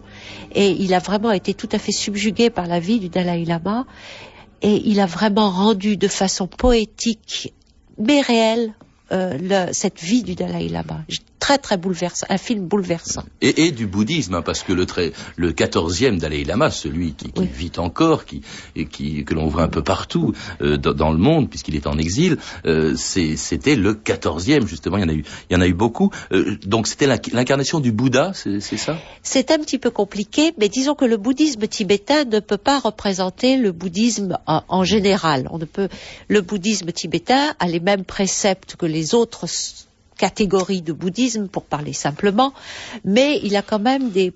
et 0.53 0.69
il 0.69 0.93
a 0.93 0.99
vraiment 0.99 1.31
été 1.31 1.55
tout 1.55 1.69
à 1.71 1.79
fait 1.79 1.91
subjugué 1.91 2.51
par 2.51 2.67
la 2.67 2.79
vie 2.79 2.99
du 2.99 3.09
Dalai 3.09 3.45
Lama. 3.45 3.87
et 4.61 4.79
il 4.85 4.99
a 4.99 5.07
vraiment 5.07 5.49
rendu 5.49 5.97
de 5.97 6.07
façon 6.07 6.45
poétique, 6.45 7.51
mais 7.97 8.21
réelle, 8.21 8.75
euh, 9.11 9.39
le, 9.41 9.73
cette 9.73 9.99
vie 9.99 10.21
du 10.21 10.35
Dalai 10.35 10.69
Lama. 10.69 10.99
Très 11.39 11.57
très 11.57 11.77
bouleversant, 11.77 12.25
un 12.29 12.37
film 12.37 12.67
bouleversant. 12.67 13.23
Et, 13.41 13.65
et 13.65 13.71
du 13.71 13.87
bouddhisme, 13.87 14.35
hein, 14.35 14.41
parce 14.41 14.61
que 14.63 14.73
le 14.73 14.85
très, 14.85 15.13
le 15.37 15.53
quatorzième 15.53 16.17
Dalai 16.19 16.43
Lama, 16.43 16.69
celui 16.69 17.13
qui, 17.13 17.31
qui 17.31 17.41
Oui. 17.41 17.47
vit 17.51 17.71
encore, 17.77 18.25
qui, 18.25 18.41
et 18.75 18.85
qui 18.85 19.23
que 19.23 19.33
l'on 19.33 19.47
voit 19.47 19.63
un 19.63 19.69
peu 19.69 19.81
partout 19.81 20.33
euh, 20.61 20.77
dans, 20.77 20.93
dans 20.93 21.11
le 21.11 21.17
monde, 21.17 21.49
puisqu'il 21.49 21.75
est 21.75 21.87
en 21.87 21.97
exil, 21.97 22.37
euh, 22.65 22.93
c'était 22.95 23.75
le 23.75 23.93
quatorzième 23.93 24.67
justement. 24.67 24.97
Il 24.97 25.01
y 25.01 25.05
en 25.05 25.09
a 25.09 25.13
eu, 25.13 25.23
il 25.49 25.53
y 25.53 25.55
en 25.55 25.61
a 25.61 25.67
eu 25.67 25.73
beaucoup. 25.73 26.11
Euh, 26.33 26.57
donc 26.65 26.87
c'était 26.87 27.07
l'inc- 27.07 27.31
l'incarnation 27.31 27.79
du 27.79 27.91
Bouddha, 27.91 28.31
c'est 28.33 28.59
c'est 28.59 28.77
ça? 28.77 28.97
C'est 29.23 29.51
un 29.51 29.59
petit 29.59 29.77
peu 29.79 29.91
compliqué, 29.91 30.53
mais 30.57 30.67
disons 30.69 30.93
que 30.95 31.05
le 31.05 31.17
bouddhisme 31.17 31.67
tibétain 31.67 32.25
ne 32.25 32.39
peut 32.41 32.57
pas 32.57 32.79
représenter 32.79 33.55
le 33.57 33.71
bouddhisme 33.71 34.37
en, 34.45 34.63
en 34.67 34.83
général. 34.83 35.47
On 35.51 35.57
ne 35.57 35.65
peut, 35.65 35.87
le 36.27 36.41
bouddhisme 36.41 36.91
tibétain 36.91 37.55
a 37.59 37.67
les 37.67 37.79
mêmes 37.79 38.03
préceptes 38.03 38.75
que 38.75 38.85
les 38.85 39.15
autres 39.15 39.45
catégories 40.19 40.83
de 40.83 40.93
bouddhisme, 40.93 41.47
pour 41.47 41.63
parler 41.63 41.93
simplement, 41.93 42.53
mais 43.03 43.39
il 43.41 43.55
a 43.55 43.63
quand 43.63 43.79
même 43.79 44.11
des, 44.11 44.33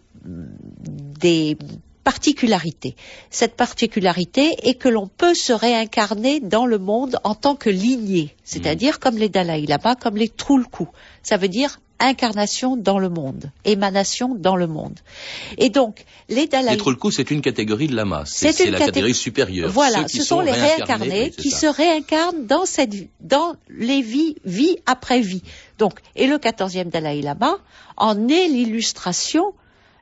des 1.20 1.58
particularités. 2.04 2.96
Cette 3.30 3.56
particularité 3.56 4.46
est 4.64 4.76
que 4.76 4.90
l'on 4.90 5.08
peut 5.08 5.34
se 5.36 5.54
réincarner 5.54 6.40
dans 6.40 6.66
le 6.66 6.80
monde 6.80 7.18
en 7.24 7.36
tant 7.36 7.56
que 7.56 7.70
lignée, 7.70 8.36
c'est-à-dire 8.44 9.00
comme 9.00 9.18
les 9.18 9.30
Dalai 9.30 9.66
Lama, 9.68 9.96
comme 9.96 10.18
les 10.18 10.30
Trulku. 10.30 10.88
Ça 11.22 11.38
veut 11.38 11.48
dire 11.50 11.80
incarnation 12.00 12.76
dans 12.76 13.00
le 13.00 13.10
monde, 13.10 13.50
émanation 13.64 14.36
dans 14.36 14.58
le 14.58 14.68
monde. 14.68 15.00
Et 15.58 15.70
donc, 15.70 16.04
les 16.28 16.48
Dalai 16.48 16.72
Les 16.72 16.78
Trollcous, 16.78 17.12
c'est 17.16 17.32
une 17.32 17.42
catégorie 17.42 17.88
de 17.88 17.96
lama. 17.96 18.24
C'est 18.26 18.48
la 18.48 18.80
catég- 18.80 18.86
catégorie 18.86 19.14
supérieure. 19.14 19.72
voilà, 19.72 20.06
ce 20.08 20.22
sont, 20.22 20.42
les 20.42 20.52
réincarnés, 20.52 21.32
qui 21.32 21.52
ça. 21.52 21.60
se 21.62 21.68
réincarnent 21.68 22.46
dans 22.46 22.66
cette 22.66 22.94
dans 23.22 23.56
les 23.70 24.02
vies, 24.02 24.36
vie 24.44 24.76
après 24.86 25.22
vie. 25.22 25.44
Donc, 25.78 26.00
et 26.16 26.28
le 26.28 26.38
quatorzième 26.38 26.90
Dalai 26.90 27.22
Lama 27.22 27.58
en 27.98 28.28
est 28.28 28.48
l'illustration 28.48 29.54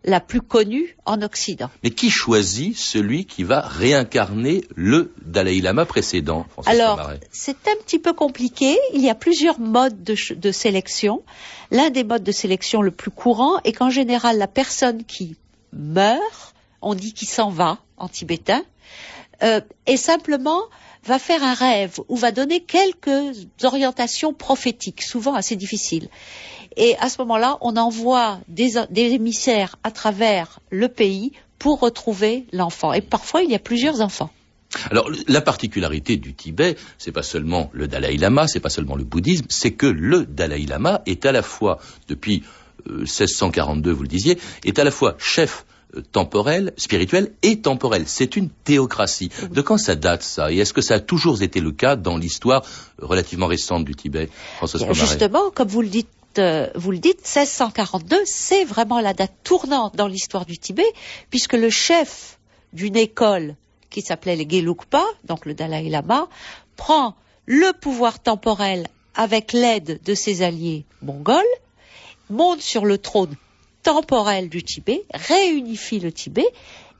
la 0.03 0.19
plus 0.19 0.41
connue 0.41 0.95
en 1.05 1.21
Occident. 1.21 1.69
Mais 1.83 1.91
qui 1.91 2.09
choisit 2.09 2.75
celui 2.75 3.25
qui 3.25 3.43
va 3.43 3.61
réincarner 3.61 4.65
le 4.75 5.13
Dalai 5.23 5.61
Lama 5.61 5.85
précédent 5.85 6.45
Francis 6.51 6.71
Alors, 6.71 7.11
c'est 7.31 7.67
un 7.67 7.75
petit 7.83 7.99
peu 7.99 8.13
compliqué. 8.13 8.77
Il 8.93 9.01
y 9.01 9.09
a 9.09 9.15
plusieurs 9.15 9.59
modes 9.59 10.03
de, 10.03 10.51
sélection. 10.51 11.23
L'un 11.69 11.89
des 11.89 12.03
modes 12.03 12.23
de 12.23 12.31
sélection 12.31 12.81
le 12.81 12.91
plus 12.91 13.11
courant 13.11 13.59
est 13.63 13.73
qu'en 13.73 13.89
général, 13.89 14.37
la 14.37 14.47
personne 14.47 15.03
qui 15.03 15.35
meurt, 15.71 16.55
on 16.81 16.95
dit 16.95 17.13
qu'il 17.13 17.27
s'en 17.27 17.49
va 17.49 17.77
en 17.97 18.07
tibétain, 18.07 18.63
euh, 19.43 19.61
et 19.85 19.97
simplement 19.97 20.61
va 21.05 21.19
faire 21.19 21.43
un 21.43 21.53
rêve 21.53 21.99
ou 22.09 22.15
va 22.15 22.31
donner 22.31 22.61
quelques 22.61 23.47
orientations 23.63 24.33
prophétiques, 24.33 25.01
souvent 25.01 25.33
assez 25.33 25.55
difficiles. 25.55 26.09
Et 26.77 26.95
à 26.99 27.09
ce 27.09 27.17
moment-là, 27.21 27.57
on 27.61 27.75
envoie 27.75 28.39
des, 28.47 28.77
émissaires 28.95 29.75
à 29.83 29.91
travers 29.91 30.59
le 30.69 30.87
pays 30.87 31.33
pour 31.59 31.79
retrouver 31.79 32.45
l'enfant. 32.53 32.93
Et 32.93 33.01
parfois, 33.01 33.43
il 33.43 33.51
y 33.51 33.55
a 33.55 33.59
plusieurs 33.59 34.01
enfants. 34.01 34.29
Alors, 34.89 35.09
la 35.27 35.41
particularité 35.41 36.15
du 36.15 36.33
Tibet, 36.33 36.77
c'est 36.97 37.11
pas 37.11 37.23
seulement 37.23 37.69
le 37.73 37.89
Dalai 37.89 38.15
Lama, 38.15 38.47
c'est 38.47 38.61
pas 38.61 38.69
seulement 38.69 38.95
le 38.95 39.03
bouddhisme, 39.03 39.45
c'est 39.49 39.73
que 39.73 39.85
le 39.85 40.25
Dalai 40.25 40.65
Lama 40.65 41.01
est 41.05 41.25
à 41.25 41.33
la 41.33 41.41
fois, 41.41 41.79
depuis 42.07 42.43
euh, 42.89 42.99
1642, 42.99 43.91
vous 43.91 44.03
le 44.03 44.07
disiez, 44.07 44.39
est 44.63 44.79
à 44.79 44.85
la 44.85 44.91
fois 44.91 45.15
chef 45.17 45.65
euh, 45.95 46.01
temporel, 46.11 46.73
spirituel 46.77 47.31
et 47.41 47.61
temporel. 47.61 48.03
C'est 48.05 48.35
une 48.35 48.49
théocratie. 48.49 49.29
De 49.51 49.61
quand 49.61 49.77
ça 49.77 49.95
date, 49.95 50.23
ça? 50.23 50.51
Et 50.51 50.57
est-ce 50.57 50.73
que 50.73 50.81
ça 50.81 50.95
a 50.95 50.99
toujours 50.99 51.41
été 51.41 51.59
le 51.59 51.71
cas 51.71 51.95
dans 51.95 52.17
l'histoire 52.17 52.63
relativement 52.99 53.47
récente 53.47 53.85
du 53.85 53.95
Tibet, 53.95 54.29
Justement, 54.91 55.51
comme 55.51 55.67
vous 55.67 55.81
le 55.81 55.89
dites, 55.89 56.07
euh, 56.37 56.67
vous 56.75 56.91
le 56.91 56.99
dites, 56.99 57.19
1642, 57.19 58.21
c'est 58.25 58.63
vraiment 58.63 59.01
la 59.01 59.13
date 59.13 59.33
tournante 59.43 59.95
dans 59.95 60.07
l'histoire 60.07 60.45
du 60.45 60.57
Tibet, 60.57 60.91
puisque 61.29 61.53
le 61.53 61.69
chef 61.69 62.39
d'une 62.73 62.95
école 62.95 63.55
qui 63.89 64.01
s'appelait 64.01 64.37
les 64.37 64.47
Gelugpa, 64.49 65.03
donc 65.25 65.45
le 65.45 65.53
Dalai 65.53 65.89
Lama, 65.89 66.27
prend 66.77 67.15
le 67.45 67.73
pouvoir 67.73 68.19
temporel 68.19 68.87
avec 69.15 69.51
l'aide 69.51 69.99
de 70.05 70.13
ses 70.15 70.41
alliés 70.41 70.85
mongols, 71.01 71.43
monte 72.29 72.61
sur 72.61 72.85
le 72.85 72.97
trône 72.97 73.35
temporel 73.83 74.49
du 74.49 74.63
Tibet, 74.63 75.03
réunifie 75.13 75.99
le 75.99 76.11
Tibet, 76.11 76.47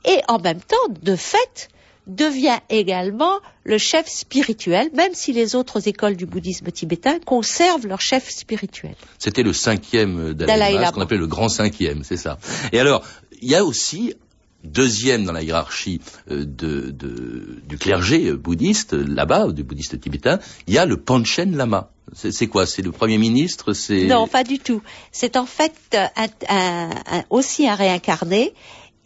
et 0.04 0.20
en 0.28 0.38
même 0.38 0.60
temps, 0.60 0.92
de 1.02 1.16
fait, 1.16 1.68
devient 2.06 2.58
également 2.68 3.38
le 3.64 3.78
chef 3.78 4.08
spirituel, 4.08 4.90
même 4.94 5.14
si 5.14 5.32
les 5.32 5.54
autres 5.54 5.86
écoles 5.88 6.16
du 6.16 6.26
bouddhisme 6.26 6.70
tibétain 6.72 7.18
conservent 7.20 7.86
leur 7.86 8.00
chef 8.00 8.28
spirituel. 8.28 8.94
C'était 9.18 9.44
le 9.44 9.52
cinquième 9.52 10.34
Dalai, 10.34 10.58
Dalai 10.58 10.74
Lama, 10.74 10.86
ce 10.88 10.92
qu'on 10.92 11.00
appelait 11.00 11.18
le 11.18 11.28
grand 11.28 11.48
cinquième, 11.48 12.02
c'est 12.02 12.16
ça. 12.16 12.38
Et 12.72 12.80
alors, 12.80 13.04
il 13.40 13.48
y 13.48 13.54
a 13.54 13.64
aussi 13.64 14.14
deuxième 14.64 15.24
dans 15.24 15.32
la 15.32 15.42
hiérarchie 15.42 16.00
euh, 16.30 16.44
de, 16.44 16.90
de- 16.90 17.60
du 17.68 17.78
clergé 17.78 18.28
euh, 18.28 18.36
bouddhiste 18.36 18.94
euh, 18.94 19.04
là-bas, 19.06 19.48
du 19.52 19.62
bouddhiste 19.64 20.00
tibétain, 20.00 20.38
il 20.66 20.74
y 20.74 20.78
a 20.78 20.86
le 20.86 20.96
Panchen 20.96 21.56
Lama. 21.56 21.90
C'est 22.14 22.46
quoi? 22.48 22.66
C'est 22.66 22.82
le 22.82 22.92
premier 22.92 23.16
ministre 23.18 23.72
C'est 23.72 24.04
Non, 24.06 24.26
pas 24.28 24.44
du 24.44 24.58
tout. 24.58 24.82
C'est 25.12 25.36
en 25.36 25.46
fait 25.46 25.74
un- 25.94 26.26
un- 26.48 26.90
un- 27.18 27.24
aussi 27.30 27.66
un 27.68 27.74
réincarné, 27.74 28.52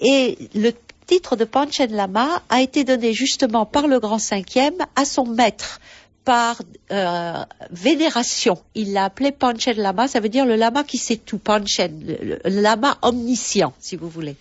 et 0.00 0.36
le 0.54 0.72
titre 1.06 1.36
de 1.36 1.44
Panchen 1.44 1.92
Lama 1.92 2.42
a 2.48 2.60
été 2.62 2.82
donné 2.84 3.12
justement 3.12 3.64
par 3.64 3.86
le 3.86 4.00
grand 4.00 4.18
cinquième 4.18 4.74
à 4.96 5.04
son 5.04 5.24
maître 5.26 5.80
par 6.24 6.60
euh, 6.90 7.44
vénération. 7.70 8.58
Il 8.74 8.92
l'a 8.92 9.04
appelé 9.04 9.30
Panchen 9.30 9.76
Lama, 9.76 10.08
ça 10.08 10.18
veut 10.18 10.28
dire 10.28 10.44
le 10.44 10.56
lama 10.56 10.82
qui 10.82 10.98
sait 10.98 11.16
tout, 11.16 11.38
Panchen, 11.38 12.02
le 12.04 12.38
lama 12.60 12.98
omniscient, 13.02 13.72
si 13.78 13.94
vous 13.94 14.08
voulez. 14.08 14.34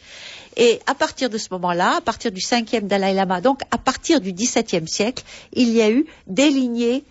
Et 0.57 0.79
à 0.87 0.95
partir 0.95 1.29
de 1.29 1.37
ce 1.37 1.49
moment-là, 1.51 1.97
à 1.97 2.01
partir 2.01 2.31
du 2.31 2.41
cinquième 2.41 2.87
Dalai 2.87 3.13
Lama, 3.13 3.41
donc 3.41 3.61
à 3.71 3.77
partir 3.77 4.21
du 4.21 4.31
XVIIe 4.31 4.87
siècle, 4.87 5.23
il 5.53 5.69
y 5.69 5.81
a 5.81 5.91
eu 5.91 6.05
des 6.27 6.49
lignées, 6.49 7.03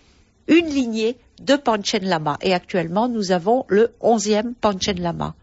une 0.47 0.67
lignée 0.67 1.17
de 1.39 1.55
Panchen 1.55 2.03
Lama. 2.03 2.37
Et 2.41 2.53
actuellement, 2.53 3.07
nous 3.07 3.31
avons 3.31 3.65
le 3.67 3.91
onzième 4.01 4.53
Panchen 4.55 4.99
Lama. 4.99 5.35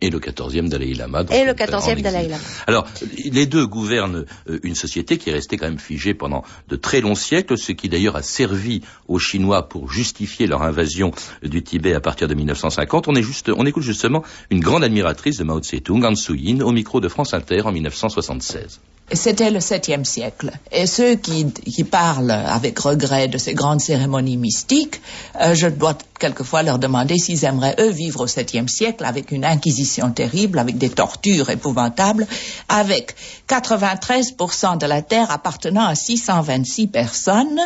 Et 0.00 0.10
le 0.10 0.18
quatorzième 0.18 0.68
Dalai 0.68 0.94
Lama. 0.94 1.24
donc, 1.24 1.36
Et 1.36 1.44
le 1.44 1.52
en 1.52 1.54
quatorzième 1.54 1.98
exil. 1.98 2.12
Dalai 2.12 2.28
Lama. 2.28 2.42
Alors, 2.66 2.86
les 3.24 3.46
deux 3.46 3.66
gouvernent 3.66 4.24
euh, 4.48 4.58
une 4.62 4.74
société 4.74 5.18
qui 5.18 5.30
est 5.30 5.32
restée 5.32 5.56
quand 5.56 5.66
même 5.66 5.78
figée 5.78 6.14
pendant 6.14 6.42
de 6.68 6.76
très 6.76 7.00
longs 7.00 7.14
siècles, 7.14 7.58
ce 7.58 7.72
qui 7.72 7.88
d'ailleurs 7.88 8.16
a 8.16 8.22
servi 8.22 8.82
aux 9.08 9.18
Chinois 9.18 9.68
pour 9.68 9.90
justifier 9.90 10.46
leur 10.46 10.62
invasion 10.62 11.12
du 11.42 11.62
Tibet 11.62 11.94
à 11.94 12.00
partir 12.00 12.28
de 12.28 12.34
1950. 12.34 13.08
On, 13.08 13.14
est 13.14 13.22
juste, 13.22 13.50
on 13.54 13.66
écoute 13.66 13.82
justement 13.82 14.22
une 14.50 14.60
grande 14.60 14.84
admiratrice 14.84 15.38
de 15.38 15.44
Mao 15.44 15.60
Tse-tung, 15.60 16.04
Han 16.04 16.14
Suu-yin, 16.14 16.62
au 16.62 16.72
micro 16.72 17.00
de 17.00 17.08
France 17.08 17.34
Inter 17.34 17.62
en 17.62 17.72
1976. 17.72 18.80
C'était 19.12 19.50
le 19.50 19.58
septième 19.58 20.04
siècle. 20.04 20.52
Et 20.70 20.86
ceux 20.86 21.16
qui, 21.16 21.52
qui 21.52 21.82
parlent 21.82 22.30
avec 22.30 22.78
regret 22.78 23.26
de 23.26 23.38
ces 23.38 23.54
grandes 23.54 23.80
cérémonies 23.80 24.36
mystiques, 24.36 25.00
euh, 25.40 25.54
je 25.54 25.66
dois 25.66 25.98
quelquefois 26.20 26.62
leur 26.62 26.78
demander 26.78 27.18
s'ils 27.18 27.44
aimeraient, 27.44 27.74
eux, 27.80 27.90
vivre 27.90 28.20
au 28.20 28.26
septième 28.28 28.68
siècle 28.68 29.04
avec 29.04 29.32
une 29.32 29.44
inquisition 29.44 30.12
terrible, 30.12 30.60
avec 30.60 30.78
des 30.78 30.90
tortures 30.90 31.50
épouvantables, 31.50 32.26
avec 32.68 33.16
93% 33.48 34.78
de 34.78 34.86
la 34.86 35.02
terre 35.02 35.32
appartenant 35.32 35.86
à 35.86 35.96
626 35.96 36.86
personnes, 36.86 37.60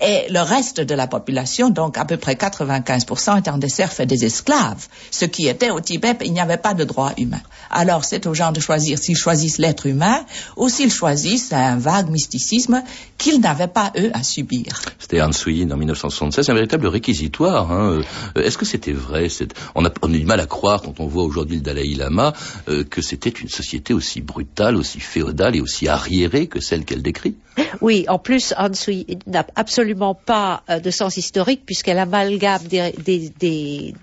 et 0.00 0.26
le 0.30 0.40
reste 0.40 0.80
de 0.80 0.94
la 0.94 1.06
population, 1.06 1.70
donc 1.70 1.98
à 1.98 2.04
peu 2.04 2.16
près 2.16 2.34
95%, 2.34 3.38
étant 3.38 3.58
des 3.58 3.68
serfs 3.68 4.00
et 4.00 4.06
des 4.06 4.24
esclaves. 4.24 4.86
Ce 5.10 5.24
qui 5.24 5.46
était 5.48 5.70
au 5.70 5.80
Tibet, 5.80 6.16
il 6.24 6.32
n'y 6.32 6.40
avait 6.40 6.56
pas 6.56 6.74
de 6.74 6.84
droit 6.84 7.12
humain. 7.18 7.40
Alors 7.70 8.04
c'est 8.04 8.26
aux 8.26 8.34
gens 8.34 8.52
de 8.52 8.60
choisir 8.60 8.98
s'ils 8.98 9.16
choisissent 9.16 9.58
l'être 9.58 9.86
humain 9.86 10.24
ou 10.56 10.68
s'ils 10.68 10.92
choisissent 10.92 11.52
un 11.52 11.76
vague 11.76 12.10
mysticisme 12.10 12.82
qu'ils 13.18 13.40
n'avaient 13.40 13.68
pas, 13.68 13.92
eux, 13.96 14.10
à 14.14 14.22
subir. 14.22 14.80
C'était 14.98 15.20
Suu-yin 15.32 15.72
en 15.72 15.76
1976, 15.76 16.48
un 16.48 16.54
véritable 16.54 16.86
réquisitoire. 16.86 17.72
Hein. 17.72 17.93
Euh, 17.94 18.42
Est-ce 18.42 18.58
que 18.58 18.64
c'était 18.64 18.92
vrai 18.92 19.28
on 19.74 19.84
a, 19.84 19.90
on 20.02 20.12
a 20.12 20.16
du 20.16 20.24
mal 20.24 20.40
à 20.40 20.46
croire, 20.46 20.82
quand 20.82 21.00
on 21.00 21.06
voit 21.06 21.24
aujourd'hui 21.24 21.56
le 21.56 21.62
Dalai 21.62 21.94
Lama, 21.94 22.32
euh, 22.68 22.84
que 22.84 23.02
c'était 23.02 23.30
une 23.30 23.48
société 23.48 23.94
aussi 23.94 24.20
brutale, 24.20 24.76
aussi 24.76 25.00
féodale 25.00 25.56
et 25.56 25.60
aussi 25.60 25.88
arriérée 25.88 26.46
que 26.46 26.60
celle 26.60 26.84
qu'elle 26.84 27.02
décrit? 27.02 27.34
Oui, 27.80 28.04
en 28.08 28.18
plus, 28.18 28.54
Han 28.58 28.74
Sui 28.74 29.06
n'a 29.26 29.46
absolument 29.56 30.14
pas 30.14 30.62
euh, 30.68 30.80
de 30.80 30.90
sens 30.90 31.16
historique 31.16 31.62
puisqu'elle 31.66 31.98
amalgame 31.98 32.62
des 32.68 33.94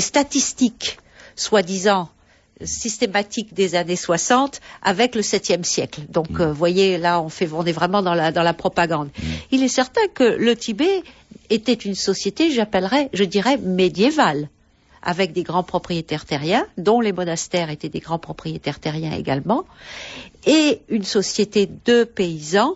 statistiques, 0.00 0.98
soi-disant 1.36 2.08
systématiques 2.64 3.54
des 3.54 3.74
années 3.74 3.96
60 3.96 4.60
avec 4.82 5.14
le 5.14 5.22
7e 5.22 5.64
siècle. 5.64 6.00
Donc, 6.08 6.30
Mm. 6.30 6.40
euh, 6.40 6.46
vous 6.48 6.54
voyez, 6.54 6.98
là, 6.98 7.20
on, 7.20 7.28
fait, 7.28 7.48
on 7.52 7.64
est 7.64 7.72
vraiment 7.72 8.02
dans 8.02 8.14
la, 8.14 8.32
dans 8.32 8.42
la 8.42 8.54
propagande. 8.54 9.10
Il 9.50 9.62
est 9.62 9.68
certain 9.68 10.06
que 10.14 10.24
le 10.24 10.56
Tibet 10.56 11.02
était 11.50 11.74
une 11.74 11.94
société, 11.94 12.50
j'appellerais, 12.50 13.10
je 13.12 13.24
dirais, 13.24 13.58
médiévale 13.58 14.48
avec 15.02 15.32
des 15.32 15.44
grands 15.44 15.62
propriétaires 15.62 16.24
terriens, 16.24 16.66
dont 16.78 17.00
les 17.00 17.12
monastères 17.12 17.70
étaient 17.70 17.88
des 17.88 18.00
grands 18.00 18.18
propriétaires 18.18 18.80
terriens 18.80 19.12
également, 19.12 19.64
et 20.46 20.80
une 20.88 21.04
société 21.04 21.68
de 21.84 22.02
paysans 22.02 22.74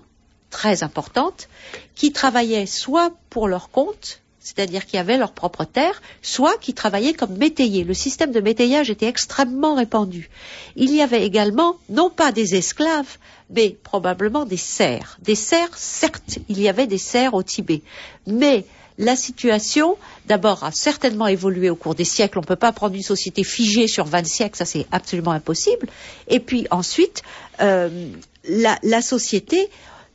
très 0.51 0.83
importantes, 0.85 1.49
qui 1.97 2.13
travaillaient 2.13 2.67
soit 2.67 3.13
pour 3.31 3.49
leur 3.49 3.71
compte, 3.71 4.21
c'est-à-dire 4.40 4.87
qui 4.87 4.97
avaient 4.97 5.18
leur 5.18 5.32
propre 5.32 5.64
terre, 5.64 6.00
soit 6.23 6.59
qui 6.59 6.75
travaillaient 6.75 7.12
comme 7.12 7.37
métayers. 7.37 7.85
Le 7.85 7.94
système 7.94 8.32
de 8.32 8.40
métayage 8.40 8.90
était 8.90 9.06
extrêmement 9.06 9.75
répandu. 9.75 10.30
Il 10.76 10.94
y 10.94 11.02
avait 11.02 11.25
également, 11.25 11.76
non 11.90 12.11
pas 12.11 12.32
des 12.32 12.54
esclaves, 12.54 13.18
mais 13.50 13.76
probablement 13.82 14.47
des 14.47 14.56
serfs. 14.56 15.18
Des 15.20 15.35
serfs, 15.35 15.76
certes, 15.76 16.38
il 16.49 16.61
y 16.61 16.68
avait 16.68 16.87
des 16.87 16.99
serfs 16.99 17.35
au 17.35 17.42
Tibet, 17.42 17.82
mais 18.26 18.64
la 18.99 19.16
situation, 19.16 19.97
d'abord, 20.26 20.62
a 20.62 20.73
certainement 20.73 21.26
évolué 21.26 21.70
au 21.70 21.75
cours 21.75 21.94
des 21.94 22.04
siècles. 22.04 22.38
On 22.38 22.42
ne 22.42 22.47
peut 22.47 22.56
pas 22.56 22.73
prendre 22.73 22.94
une 22.94 23.02
société 23.02 23.44
figée 23.44 23.88
sur 23.88 24.04
20 24.04 24.26
siècles, 24.26 24.56
ça 24.56 24.66
c'est 24.66 24.87
absolument 24.92 25.30
impossible. 25.30 25.88
Et 26.28 26.38
puis 26.38 26.66
ensuite, 26.70 27.23
euh, 27.61 28.11
la, 28.44 28.78
la 28.82 29.00
société 29.00 29.70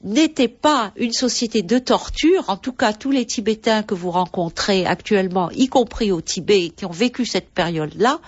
n'était 0.05 0.47
pas 0.47 0.93
une 0.95 1.11
société 1.11 1.63
de 1.63 1.79
torture. 1.79 2.45
En 2.47 2.57
tout 2.57 2.71
cas, 2.71 2.93
tous 2.93 3.11
les 3.11 3.25
Tibétains 3.25 3.83
que 3.83 3.95
vous 3.95 4.11
rencontrez 4.11 4.85
actuellement, 4.85 5.49
y 5.51 5.67
compris 5.67 6.11
au 6.11 6.21
Tibet, 6.21 6.69
qui 6.69 6.85
ont 6.85 6.91
vécu 6.91 7.25
cette 7.25 7.49
période-là, 7.49 8.19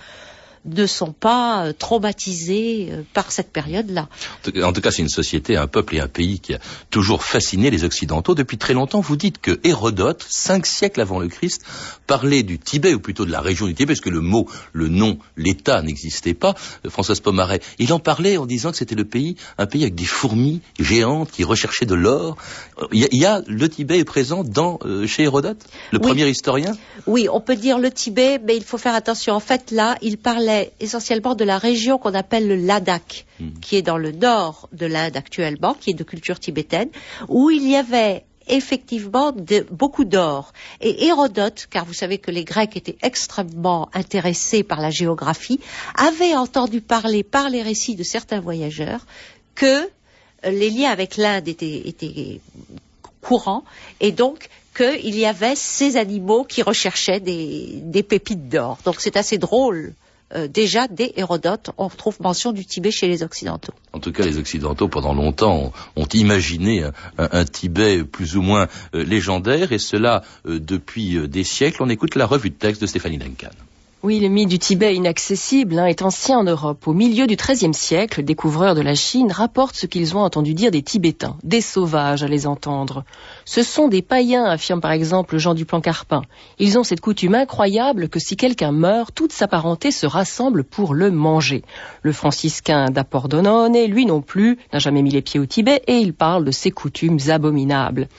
ne 0.67 0.85
sont 0.85 1.11
pas 1.11 1.65
euh, 1.65 1.73
traumatisés 1.73 2.89
euh, 2.91 3.01
par 3.13 3.31
cette 3.31 3.51
période-là. 3.51 4.09
En 4.63 4.73
tout 4.73 4.81
cas, 4.81 4.91
c'est 4.91 5.01
une 5.01 5.09
société, 5.09 5.55
un 5.55 5.67
peuple 5.67 5.95
et 5.95 5.99
un 5.99 6.07
pays 6.07 6.39
qui 6.39 6.53
a 6.53 6.59
toujours 6.91 7.23
fasciné 7.23 7.69
les 7.69 7.83
Occidentaux. 7.83 8.35
Depuis 8.35 8.57
très 8.57 8.73
longtemps, 8.73 8.99
vous 8.99 9.15
dites 9.15 9.39
que 9.39 9.59
Hérodote, 9.63 10.25
cinq 10.27 10.65
siècles 10.65 11.01
avant 11.01 11.19
le 11.19 11.27
Christ, 11.27 11.63
parlait 12.05 12.43
du 12.43 12.59
Tibet, 12.59 12.93
ou 12.93 12.99
plutôt 12.99 13.25
de 13.25 13.31
la 13.31 13.41
région 13.41 13.67
du 13.67 13.73
Tibet, 13.73 13.93
parce 13.93 14.01
que 14.01 14.09
le 14.09 14.21
mot, 14.21 14.47
le 14.73 14.89
nom, 14.89 15.17
l'État 15.35 15.81
n'existait 15.81 16.33
pas. 16.33 16.55
Euh, 16.85 16.89
Françoise 16.89 17.19
Pomaret, 17.19 17.61
il 17.79 17.93
en 17.93 17.99
parlait 17.99 18.37
en 18.37 18.45
disant 18.45 18.71
que 18.71 18.77
c'était 18.77 18.95
le 18.95 19.05
pays, 19.05 19.35
un 19.57 19.65
pays 19.65 19.83
avec 19.83 19.95
des 19.95 20.05
fourmis 20.05 20.61
géantes 20.79 21.31
qui 21.31 21.43
recherchaient 21.43 21.85
de 21.85 21.95
l'or. 21.95 22.37
Il, 22.91 23.07
y 23.11 23.25
a, 23.25 23.41
le 23.47 23.69
Tibet 23.69 23.99
est 23.99 24.03
présent 24.03 24.43
dans, 24.43 24.79
chez 25.05 25.23
Hérodote, 25.23 25.63
le 25.91 25.99
premier 25.99 26.27
historien? 26.27 26.75
Oui, 27.05 27.27
on 27.31 27.39
peut 27.39 27.55
dire 27.55 27.79
le 27.79 27.91
Tibet, 27.91 28.39
mais 28.43 28.57
il 28.57 28.63
faut 28.63 28.77
faire 28.77 28.95
attention. 28.95 29.33
En 29.33 29.39
fait, 29.39 29.71
là, 29.71 29.97
il 30.01 30.17
parlait 30.17 30.56
essentiellement 30.79 31.35
de 31.35 31.43
la 31.43 31.57
région 31.57 31.97
qu'on 31.97 32.13
appelle 32.13 32.47
le 32.47 32.55
Ladakh, 32.55 33.25
hmm. 33.39 33.59
qui 33.61 33.75
est 33.75 33.81
dans 33.81 33.97
le 33.97 34.11
nord 34.11 34.69
de 34.71 34.85
l'Inde 34.85 35.17
actuellement, 35.17 35.73
qui 35.73 35.91
est 35.91 35.93
de 35.93 36.03
culture 36.03 36.39
tibétaine, 36.39 36.89
où 37.27 37.49
il 37.49 37.67
y 37.67 37.75
avait 37.75 38.23
effectivement 38.47 39.33
beaucoup 39.71 40.05
d'or. 40.05 40.53
Et 40.81 41.05
Hérodote, 41.05 41.67
car 41.69 41.85
vous 41.85 41.93
savez 41.93 42.17
que 42.17 42.31
les 42.31 42.43
Grecs 42.43 42.75
étaient 42.75 42.97
extrêmement 43.01 43.89
intéressés 43.93 44.63
par 44.63 44.81
la 44.81 44.89
géographie, 44.89 45.59
avait 45.95 46.35
entendu 46.35 46.81
parler 46.81 47.23
par 47.23 47.49
les 47.49 47.61
récits 47.61 47.95
de 47.95 48.03
certains 48.03 48.39
voyageurs 48.39 49.05
que 49.55 49.89
les 50.43 50.69
liens 50.69 50.91
avec 50.91 51.17
l'Inde 51.17 51.47
étaient, 51.47 51.81
étaient 51.85 52.39
courants 53.21 53.63
et 53.99 54.11
donc 54.11 54.49
qu'il 54.75 55.17
y 55.17 55.25
avait 55.25 55.55
ces 55.55 55.97
animaux 55.97 56.43
qui 56.43 56.61
recherchaient 56.61 57.19
des, 57.19 57.79
des 57.81 58.03
pépites 58.03 58.47
d'or. 58.47 58.77
Donc 58.85 59.01
c'est 59.01 59.17
assez 59.17 59.37
drôle 59.37 59.93
euh, 60.35 60.47
déjà 60.47 60.87
dès 60.87 61.13
Hérodote, 61.15 61.71
on 61.77 61.87
retrouve 61.87 62.21
mention 62.21 62.51
du 62.51 62.65
Tibet 62.65 62.91
chez 62.91 63.07
les 63.07 63.23
Occidentaux. 63.23 63.73
En 63.93 63.99
tout 63.99 64.11
cas, 64.11 64.25
les 64.25 64.37
Occidentaux, 64.37 64.89
pendant 64.89 65.13
longtemps, 65.13 65.71
ont, 65.95 66.07
imaginé 66.13 66.83
un, 67.17 67.45
Tibet 67.45 68.03
plus 68.03 68.35
ou 68.35 68.41
moins 68.41 68.67
euh, 68.93 69.03
légendaire, 69.03 69.71
et 69.71 69.79
cela 69.79 70.23
euh, 70.45 70.59
depuis 70.59 71.27
des 71.27 71.43
siècles. 71.43 71.81
On 71.81 71.89
écoute 71.89 72.15
la 72.15 72.25
revue 72.25 72.49
de 72.49 72.55
texte 72.55 72.81
de 72.81 72.87
Stéphanie 72.87 73.17
Duncan. 73.17 73.51
Oui, 74.03 74.19
le 74.19 74.27
mythe 74.27 74.49
du 74.49 74.59
Tibet 74.59 74.95
inaccessible 74.95 75.79
hein, 75.79 75.87
est 75.87 76.03
ancien 76.03 76.37
en 76.37 76.43
Europe. 76.43 76.87
Au 76.87 76.93
milieu 76.93 77.25
du 77.25 77.35
XIIIe 77.35 77.73
siècle, 77.73 78.21
découvreurs 78.21 78.75
de 78.75 78.81
la 78.81 78.93
Chine 78.93 79.31
rapportent 79.31 79.75
ce 79.75 79.87
qu'ils 79.87 80.15
ont 80.15 80.19
entendu 80.19 80.53
dire 80.53 80.69
des 80.69 80.83
Tibétains, 80.83 81.35
des 81.43 81.61
sauvages 81.61 82.21
à 82.21 82.27
les 82.27 82.45
entendre. 82.45 83.05
Ce 83.43 83.63
sont 83.63 83.87
des 83.87 84.03
païens, 84.03 84.45
affirme 84.45 84.81
par 84.81 84.91
exemple 84.91 85.39
Jean 85.39 85.55
Duplan-Carpin. 85.55 86.21
Ils 86.59 86.77
ont 86.77 86.83
cette 86.83 87.01
coutume 87.01 87.33
incroyable 87.33 88.07
que 88.07 88.19
si 88.19 88.37
quelqu'un 88.37 88.71
meurt, 88.71 89.15
toute 89.15 89.33
sa 89.33 89.47
parenté 89.47 89.89
se 89.89 90.05
rassemble 90.05 90.63
pour 90.63 90.93
le 90.93 91.09
manger. 91.09 91.63
Le 92.03 92.11
franciscain 92.11 92.91
d'Apordonone, 92.91 93.83
lui 93.87 94.05
non 94.05 94.21
plus, 94.21 94.59
n'a 94.73 94.77
jamais 94.79 95.01
mis 95.01 95.11
les 95.11 95.23
pieds 95.23 95.39
au 95.39 95.47
Tibet 95.47 95.81
et 95.87 95.97
il 95.97 96.13
parle 96.13 96.45
de 96.45 96.51
ces 96.51 96.69
coutumes 96.69 97.17
abominables. 97.29 98.09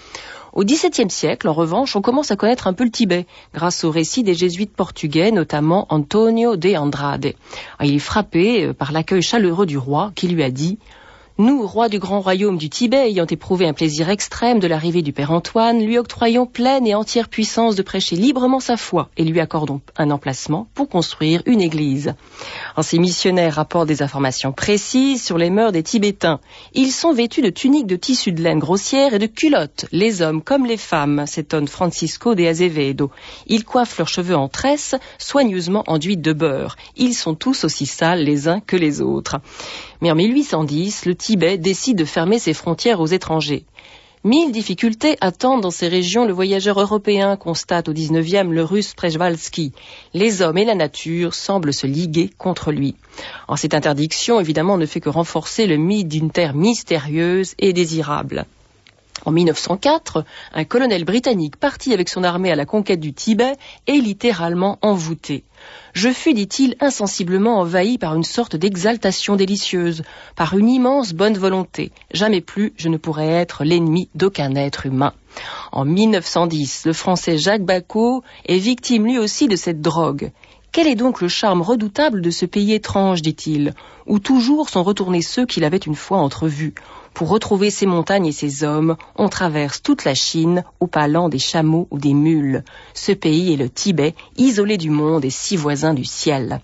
Au 0.59 0.65
XVIIe 0.65 1.09
siècle, 1.09 1.47
en 1.47 1.53
revanche, 1.53 1.95
on 1.95 2.03
commence 2.03 2.33
à 2.33 2.37
connaître 2.37 2.67
un 2.67 2.73
peu 2.73 2.83
le 2.83 2.91
Tibet, 2.91 3.27
grâce 3.55 3.85
au 3.85 3.93
récit 3.93 4.25
des 4.25 4.35
jésuites 4.35 4.75
portugais, 4.75 5.31
notamment 5.31 5.87
Antonio 5.89 6.57
de 6.57 6.75
Andrade. 6.75 7.35
Il 7.81 7.95
est 7.95 8.01
frappé 8.01 8.65
euh, 8.65 8.75
par 8.75 8.91
l'accueil 8.91 9.23
chaleureux 9.23 9.67
du 9.67 9.79
roi 9.79 10.11
qui 10.17 10.27
lui 10.27 10.43
a 10.43 10.51
dit 10.51 10.81
nous, 11.41 11.65
rois 11.69 11.89
du 11.89 12.01
grand 12.01 12.21
royaume 12.21 12.59
du 12.59 12.69
Tibet, 12.69 13.11
ayant 13.11 13.25
éprouvé 13.25 13.69
un 13.69 13.73
plaisir 13.73 14.11
extrême 14.11 14.59
de 14.59 14.67
l'arrivée 14.67 15.03
du 15.03 15.13
Père 15.13 15.31
Antoine, 15.31 15.81
lui 15.81 15.97
octroyons 15.97 16.47
pleine 16.47 16.85
et 16.85 16.97
entière 16.97 17.29
puissance 17.29 17.77
de 17.77 17.83
prêcher 17.83 18.17
librement 18.17 18.59
sa 18.59 18.77
foi 18.77 19.09
et 19.17 19.23
lui 19.23 19.39
accordons 19.39 19.81
un 19.97 20.11
emplacement 20.11 20.67
pour 20.75 20.89
construire 20.89 21.43
une 21.47 21.61
église. 21.61 22.15
En 22.75 22.83
ces 22.83 22.99
missionnaires 22.99 23.55
rapportent 23.55 23.87
des 23.87 24.03
informations 24.03 24.51
précises 24.51 25.25
sur 25.25 25.39
les 25.39 25.51
mœurs 25.51 25.71
des 25.71 25.85
Tibétains. 25.85 26.41
Ils 26.75 26.91
sont 26.91 27.13
vêtus 27.13 27.41
de 27.41 27.51
tuniques 27.51 27.87
de 27.87 27.95
tissu 27.95 28.33
de 28.33 28.43
laine 28.43 28.59
grossière 28.59 29.15
et 29.15 29.21
de 29.21 29.27
culottes, 29.27 29.87
les 29.93 30.23
hommes 30.23 30.43
comme 30.43 30.67
les 30.67 30.77
femmes, 30.77 31.25
s'étonne 31.29 31.69
Francisco 31.69 32.35
de 32.35 32.47
Azevedo. 32.47 33.13
Ils 33.47 33.65
coiffent 33.65 33.99
leurs 33.99 34.09
cheveux 34.09 34.37
en 34.37 34.49
tresses, 34.49 34.97
soigneusement 35.19 35.85
enduits 35.87 36.17
de 36.17 36.33
beurre. 36.33 36.75
Ils 36.97 37.15
sont 37.15 37.37
tous 37.37 37.63
aussi 37.63 37.87
sales 37.87 38.25
les 38.25 38.49
uns 38.49 38.59
que 38.59 38.77
les 38.77 39.01
autres. 39.01 39.37
Mais 40.01 40.11
en 40.11 40.15
1810, 40.15 41.07
le 41.07 41.15
Tibet 41.29 41.59
décide 41.59 41.99
de 41.99 42.07
fermer 42.07 42.39
ses 42.39 42.55
frontières 42.55 43.01
aux 43.01 43.07
étrangers. 43.07 43.67
Mille 44.25 44.51
difficultés 44.51 45.19
attendent 45.21 45.61
dans 45.61 45.71
ces 45.71 45.87
régions 45.87 46.25
le 46.25 46.33
voyageur 46.33 46.81
européen, 46.81 47.37
constate 47.37 47.91
au 47.91 47.93
19e 47.93 48.49
le 48.49 48.65
russe 48.65 48.95
Przewalski. 48.95 49.75
Les 50.15 50.41
hommes 50.41 50.57
et 50.57 50.65
la 50.65 50.75
nature 50.75 51.35
semblent 51.35 51.75
se 51.75 51.87
liguer 51.87 52.31
contre 52.39 52.73
lui. 52.73 52.97
En 53.47 53.57
cette 53.57 53.75
interdiction, 53.75 54.41
évidemment, 54.41 54.79
ne 54.79 54.87
fait 54.87 55.01
que 55.01 55.11
renforcer 55.11 55.67
le 55.67 55.77
mythe 55.77 56.09
d'une 56.09 56.31
terre 56.31 56.55
mystérieuse 56.55 57.53
et 57.59 57.75
désirable. 57.75 58.47
En 59.25 59.33
1904, 59.33 60.25
un 60.53 60.65
colonel 60.65 61.05
britannique 61.05 61.57
parti 61.57 61.93
avec 61.93 62.09
son 62.09 62.25
armée 62.25 62.53
à 62.53 62.57
la 62.57 62.67
conquête 62.67 63.01
du 63.01 63.13
Tibet 63.13 63.57
est 63.87 64.01
littéralement 64.01 64.79
envoûté. 64.83 65.45
Je 65.93 66.11
fus, 66.11 66.35
dit-il, 66.35 66.77
insensiblement 66.81 67.59
envahi 67.59 67.99
par 67.99 68.15
une 68.15 68.25
sorte 68.25 68.57
d'exaltation 68.57 69.37
délicieuse, 69.37 70.03
par 70.37 70.57
une 70.57 70.69
immense 70.69 71.13
bonne 71.13 71.37
volonté. 71.37 71.91
Jamais 72.13 72.41
plus 72.41 72.73
je 72.77 72.89
ne 72.89 72.97
pourrais 72.97 73.29
être 73.29 73.65
l'ennemi 73.65 74.09
d'aucun 74.15 74.55
être 74.55 74.87
humain. 74.87 75.13
En 75.73 75.85
1910, 75.85 76.87
le 76.87 76.93
français 76.93 77.39
Jacques 77.39 77.65
Bacot 77.65 78.23
est 78.47 78.59
victime 78.59 79.05
lui 79.05 79.19
aussi 79.19 79.49
de 79.49 79.57
cette 79.57 79.81
drogue. 79.81 80.31
Quel 80.71 80.87
est 80.87 80.95
donc 80.95 81.21
le 81.21 81.29
charme 81.29 81.63
redoutable 81.63 82.21
de 82.21 82.31
ce 82.31 82.45
pays 82.45 82.75
étrange, 82.75 83.23
dit-il, 83.23 83.75
où 84.07 84.19
toujours 84.19 84.69
sont 84.69 84.83
retournés 84.83 85.23
ceux 85.23 85.47
qu'il 85.47 85.65
avait 85.65 85.79
une 85.79 85.95
fois 85.95 86.19
entrevus 86.19 86.75
Pour 87.15 87.31
retrouver 87.31 87.71
ces 87.71 87.87
montagnes 87.87 88.27
et 88.27 88.33
ces 88.33 88.65
hommes, 88.65 88.97
on 89.17 89.29
traverse 89.29 89.83
toute 89.83 90.05
la 90.05 90.15
Chine 90.15 90.65
au 90.79 90.87
palan 90.87 91.31
des 91.31 91.39
chameaux 91.39 91.89
ou 91.91 91.99
des 91.99 92.15
mules. 92.15 92.65
Ce 92.93 93.13
pays 93.13 93.55
est 93.55 93.57
le 93.57 93.71
Tibet, 93.71 94.15
isolé 94.37 94.77
du 94.77 94.91
monde 94.91 95.25
et 95.25 95.31
si 95.31 95.57
voisin 95.57 95.95
du 95.95 96.05
ciel. 96.05 96.61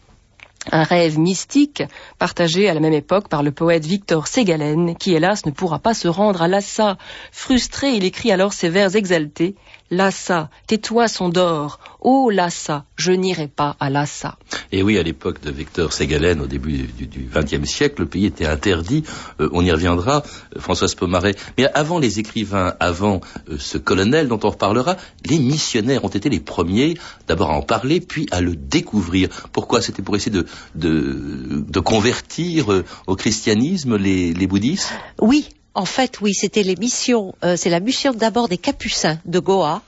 Un 0.73 0.83
rêve 0.83 1.19
mystique 1.19 1.83
partagé 2.19 2.69
à 2.69 2.75
la 2.75 2.81
même 2.81 2.95
époque 2.95 3.29
par 3.29 3.43
le 3.43 3.53
poète 3.53 3.85
Victor 3.85 4.27
Ségalen, 4.27 4.97
qui 4.97 5.14
hélas 5.14 5.45
ne 5.45 5.51
pourra 5.51 5.79
pas 5.79 5.93
se 5.93 6.09
rendre 6.09 6.40
à 6.40 6.49
Lhasa. 6.49 6.97
Frustré, 7.33 7.93
il 7.93 8.05
écrit 8.05 8.33
alors 8.33 8.55
ces 8.55 8.71
vers 8.71 8.97
exaltés 8.97 9.57
Lhasa, 9.94 10.50
tes 10.66 10.78
toits 10.78 11.09
sont 11.09 11.28
d'or. 11.28 11.78
Oh 12.00 12.28
Lhasa, 12.30 12.85
je 12.96 13.12
n'irai 13.12 13.48
pas 13.48 13.76
à 13.78 13.90
Lhasa. 13.90 14.37
Et 14.72 14.83
oui, 14.83 14.98
à 14.98 15.02
l'époque 15.02 15.40
de 15.40 15.50
Victor 15.50 15.92
Ségalen, 15.92 16.40
au 16.40 16.46
début 16.46 16.83
du 16.83 17.28
XXe 17.33 17.64
siècle, 17.68 18.02
le 18.02 18.07
pays 18.07 18.26
était 18.26 18.46
interdit. 18.46 19.04
Euh, 19.40 19.48
on 19.52 19.64
y 19.64 19.70
reviendra, 19.70 20.22
euh, 20.57 20.61
Françoise 20.61 20.94
Pomaret. 20.94 21.37
Mais 21.57 21.66
avant 21.74 21.98
les 21.98 22.18
écrivains, 22.18 22.74
avant 22.80 23.20
euh, 23.48 23.57
ce 23.59 23.78
colonel 23.78 24.28
dont 24.28 24.40
on 24.42 24.50
reparlera, 24.50 24.96
les 25.24 25.38
missionnaires 25.38 26.04
ont 26.04 26.09
été 26.09 26.28
les 26.28 26.40
premiers 26.40 26.98
d'abord 27.28 27.50
à 27.50 27.54
en 27.54 27.62
parler, 27.62 28.00
puis 28.00 28.26
à 28.33 28.40
le 28.40 28.57
découvrir. 28.57 29.28
Pourquoi? 29.52 29.80
C'était 29.80 30.02
pour 30.02 30.16
essayer 30.16 30.33
de, 30.33 30.46
de, 30.74 31.80
convertir 31.80 32.83
au 33.07 33.14
christianisme 33.14 33.96
les, 33.96 34.33
les 34.33 34.46
bouddhistes? 34.46 34.92
Oui, 35.20 35.48
en 35.75 35.85
fait, 35.85 36.21
oui, 36.21 36.35
c'était 36.35 36.63
les 36.63 36.77
missions. 36.77 37.35
Euh, 37.45 37.57
c'est 37.57 37.71
la 37.71 37.81
mission 37.81 38.13
d'abord 38.13 38.49
des 38.49 38.59
Capucins 38.59 39.19
de 39.25 39.39
Goa 39.41 39.83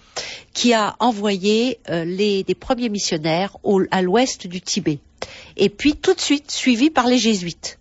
qui 0.53 0.73
a 0.73 0.97
envoyé 0.99 1.79
euh, 1.91 2.05
les, 2.05 2.43
des 2.43 2.55
premiers 2.55 2.89
missionnaires 2.89 3.57
à 3.91 4.03
l'ouest 4.03 4.47
du 4.47 4.61
Tibet. 4.61 4.99
Et 5.57 5.69
puis 5.69 5.95
tout 5.95 6.15
de 6.15 6.21
suite 6.21 6.51
suivi 6.51 6.91
par 6.91 7.07
les 7.07 7.19
jésuites. 7.19 7.79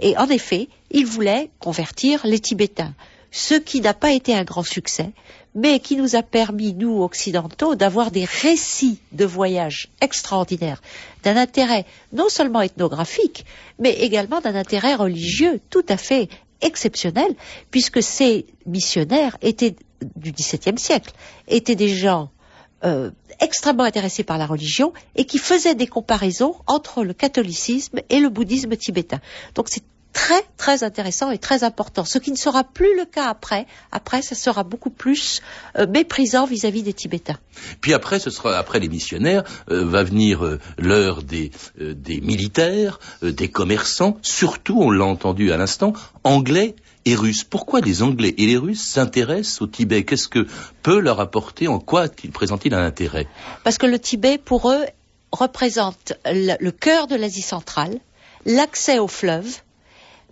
Et 0.00 0.16
en 0.16 0.28
effet, 0.28 0.68
ils 0.90 1.06
voulaient 1.06 1.50
convertir 1.58 2.20
les 2.24 2.38
Tibétains, 2.38 2.94
ce 3.30 3.54
qui 3.54 3.80
n'a 3.80 3.94
pas 3.94 4.12
été 4.12 4.34
un 4.34 4.44
grand 4.44 4.62
succès, 4.62 5.10
mais 5.54 5.80
qui 5.80 5.96
nous 5.96 6.16
a 6.16 6.22
permis, 6.22 6.74
nous 6.74 7.02
occidentaux, 7.02 7.74
d'avoir 7.74 8.10
des 8.10 8.24
récits 8.24 8.98
de 9.12 9.24
voyages 9.24 9.90
extraordinaires, 10.00 10.80
d'un 11.24 11.36
intérêt 11.36 11.84
non 12.12 12.28
seulement 12.28 12.62
ethnographique, 12.62 13.44
mais 13.78 13.92
également 13.92 14.40
d'un 14.40 14.54
intérêt 14.54 14.94
religieux 14.94 15.60
tout 15.70 15.84
à 15.88 15.96
fait 15.96 16.28
exceptionnelle, 16.62 17.34
puisque 17.70 18.02
ces 18.02 18.46
missionnaires 18.66 19.36
étaient 19.42 19.76
du 20.16 20.32
XVIIe 20.32 20.78
siècle, 20.78 21.12
étaient 21.48 21.74
des 21.74 21.88
gens 21.88 22.30
euh, 22.84 23.10
extrêmement 23.40 23.84
intéressés 23.84 24.24
par 24.24 24.38
la 24.38 24.46
religion 24.46 24.92
et 25.14 25.24
qui 25.24 25.38
faisaient 25.38 25.74
des 25.74 25.86
comparaisons 25.86 26.56
entre 26.66 27.04
le 27.04 27.12
catholicisme 27.12 28.00
et 28.08 28.18
le 28.18 28.28
bouddhisme 28.28 28.76
tibétain. 28.76 29.20
Donc 29.54 29.68
c'est 29.68 29.84
très 30.12 30.42
très 30.56 30.84
intéressant 30.84 31.30
et 31.30 31.38
très 31.38 31.64
important. 31.64 32.04
Ce 32.04 32.18
qui 32.18 32.30
ne 32.30 32.36
sera 32.36 32.64
plus 32.64 32.96
le 32.96 33.04
cas 33.04 33.28
après. 33.28 33.66
Après, 33.90 34.22
ça 34.22 34.34
sera 34.34 34.62
beaucoup 34.62 34.90
plus 34.90 35.40
euh, 35.76 35.86
méprisant 35.86 36.46
vis-à-vis 36.46 36.82
des 36.82 36.92
Tibétains. 36.92 37.38
Puis 37.80 37.94
après, 37.94 38.18
ce 38.18 38.30
sera 38.30 38.56
après 38.56 38.78
les 38.80 38.88
missionnaires, 38.88 39.44
euh, 39.70 39.84
va 39.84 40.02
venir 40.02 40.44
euh, 40.44 40.60
l'heure 40.78 41.22
des, 41.22 41.50
des 41.78 42.20
militaires, 42.20 43.00
des 43.22 43.48
commerçants, 43.48 44.18
surtout, 44.22 44.80
on 44.80 44.90
l'a 44.90 45.04
entendu 45.04 45.52
à 45.52 45.56
l'instant, 45.56 45.92
anglais 46.24 46.76
et 47.04 47.14
russes. 47.14 47.44
Pourquoi 47.44 47.80
les 47.80 48.02
Anglais 48.02 48.34
et 48.38 48.46
les 48.46 48.56
Russes 48.56 48.84
s'intéressent 48.84 49.62
au 49.62 49.66
Tibet? 49.66 50.04
Qu'est-ce 50.04 50.28
que 50.28 50.46
peut 50.82 51.00
leur 51.00 51.20
apporter? 51.20 51.68
En 51.68 51.78
quoi 51.78 52.06
présente-t-il 52.32 52.74
un 52.74 52.84
intérêt? 52.84 53.26
Parce 53.64 53.78
que 53.78 53.86
le 53.86 53.98
Tibet, 53.98 54.38
pour 54.38 54.70
eux, 54.70 54.84
représente 55.32 56.12
le 56.24 56.70
cœur 56.70 57.06
de 57.06 57.16
l'Asie 57.16 57.42
centrale, 57.42 57.98
l'accès 58.46 58.98
au 58.98 59.08
fleuve, 59.08 59.48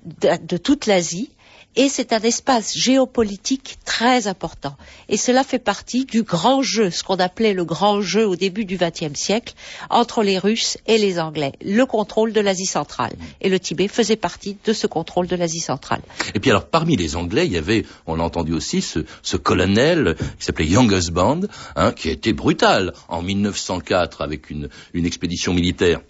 de, 0.05 0.57
toute 0.57 0.87
l'Asie 0.87 1.31
et 1.77 1.89
c'est 1.89 2.13
un 2.13 2.21
espace 2.21 2.77
géopolitique 2.77 3.79
très 3.85 4.27
important. 4.27 4.77
Et 5.09 5.17
cela 5.17 5.45
fait 5.45 5.61
partie 5.61 6.05
du 6.05 6.25
grand 6.25 6.63
jeu, 6.63 6.91
ce 6.91 7.05
qu'on 7.05 7.17
appelait 7.17 7.55
le 7.55 7.65
grand 7.65 8.01
jeu 8.01 8.27
au 8.27 8.35
début 8.35 8.65
du 8.65 8.77
XXe 8.77 9.15
siècle, 9.15 9.55
entre 9.89 10.25
les 10.25 10.39
Russes 10.39 10.79
et 10.89 10.99
les 10.99 11.21
Anglais, 11.21 11.53
le 11.65 11.87
contrôle 11.87 12.33
de 12.33 12.41
l'Asie 12.41 12.67
centrale. 12.67 13.13
Et 13.41 13.49
le 13.49 13.61
Tibet 13.61 13.87
faisait 13.87 14.17
partie 14.17 14.57
de 14.65 14.73
ce 14.73 14.89
contrôle 14.89 15.29
de 15.29 15.37
l'Asie 15.37 15.61
centrale. 15.61 16.03
Et 16.35 16.41
puis 16.41 16.51
alors, 16.51 16.67
parmi 16.67 16.97
les 16.97 17.15
Anglais, 17.15 17.47
il 17.47 17.53
y 17.53 17.59
avait, 17.59 17.87
on 18.07 18.17
l'a 18.17 18.25
entendu 18.25 18.53
aussi, 18.53 18.83
ce, 18.83 19.37
colonel 19.37 20.17
qui 20.41 20.45
s'appelait 20.45 20.67
Young 20.67 20.91
Husband, 20.91 21.43
hein, 21.77 21.93
qui 21.93 22.09
a 22.09 22.13
été 22.13 22.33
brutal 22.33 22.95
en 23.09 23.23
1904 23.23 24.23
avec 24.23 24.51
une 24.51 24.69
expédition 24.95 25.55
militaire 25.55 26.01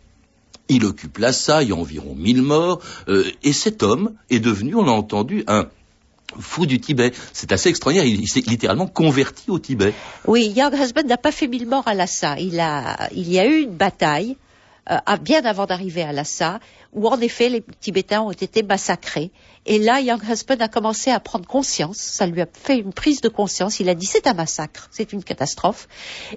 il 0.70 0.84
occupe 0.84 1.18
Lhasa, 1.18 1.62
il 1.62 1.68
y 1.68 1.72
a 1.72 1.76
environ 1.76 2.14
1000 2.14 2.42
morts, 2.42 2.80
euh, 3.08 3.24
et 3.42 3.52
cet 3.52 3.82
homme 3.82 4.12
est 4.30 4.40
devenu, 4.40 4.74
on 4.74 4.84
l'a 4.84 4.92
entendu, 4.92 5.44
un 5.46 5.66
fou 6.38 6.66
du 6.66 6.80
Tibet. 6.80 7.12
C'est 7.32 7.52
assez 7.52 7.68
extraordinaire, 7.68 8.06
il, 8.06 8.28
s'est 8.28 8.40
littéralement 8.46 8.86
converti 8.86 9.50
au 9.50 9.58
Tibet. 9.58 9.92
Oui, 10.26 10.52
Young 10.56 10.74
Husband 10.74 11.02
n'a 11.06 11.16
pas 11.16 11.32
fait 11.32 11.48
mille 11.48 11.66
morts 11.66 11.86
à 11.88 11.94
Lhasa. 11.94 12.38
Il, 12.38 12.60
a, 12.60 13.08
il 13.12 13.30
y 13.30 13.38
a 13.38 13.46
eu 13.46 13.62
une 13.62 13.74
bataille, 13.74 14.36
bien 15.22 15.44
avant 15.44 15.66
d'arriver 15.66 16.02
à 16.02 16.12
Lhasa, 16.12 16.60
où 16.92 17.08
en 17.08 17.20
effet 17.20 17.48
les 17.48 17.62
Tibétains 17.80 18.22
ont 18.22 18.32
été 18.32 18.62
massacrés. 18.62 19.30
Et 19.66 19.78
là, 19.78 20.00
Young 20.00 20.22
Husband 20.28 20.56
a 20.60 20.68
commencé 20.68 21.10
à 21.10 21.20
prendre 21.20 21.46
conscience, 21.46 21.98
ça 21.98 22.26
lui 22.26 22.40
a 22.40 22.46
fait 22.52 22.78
une 22.78 22.92
prise 22.92 23.20
de 23.20 23.28
conscience, 23.28 23.78
il 23.78 23.88
a 23.88 23.94
dit 23.94 24.06
c'est 24.06 24.26
un 24.26 24.34
massacre, 24.34 24.88
c'est 24.90 25.12
une 25.12 25.22
catastrophe, 25.22 25.86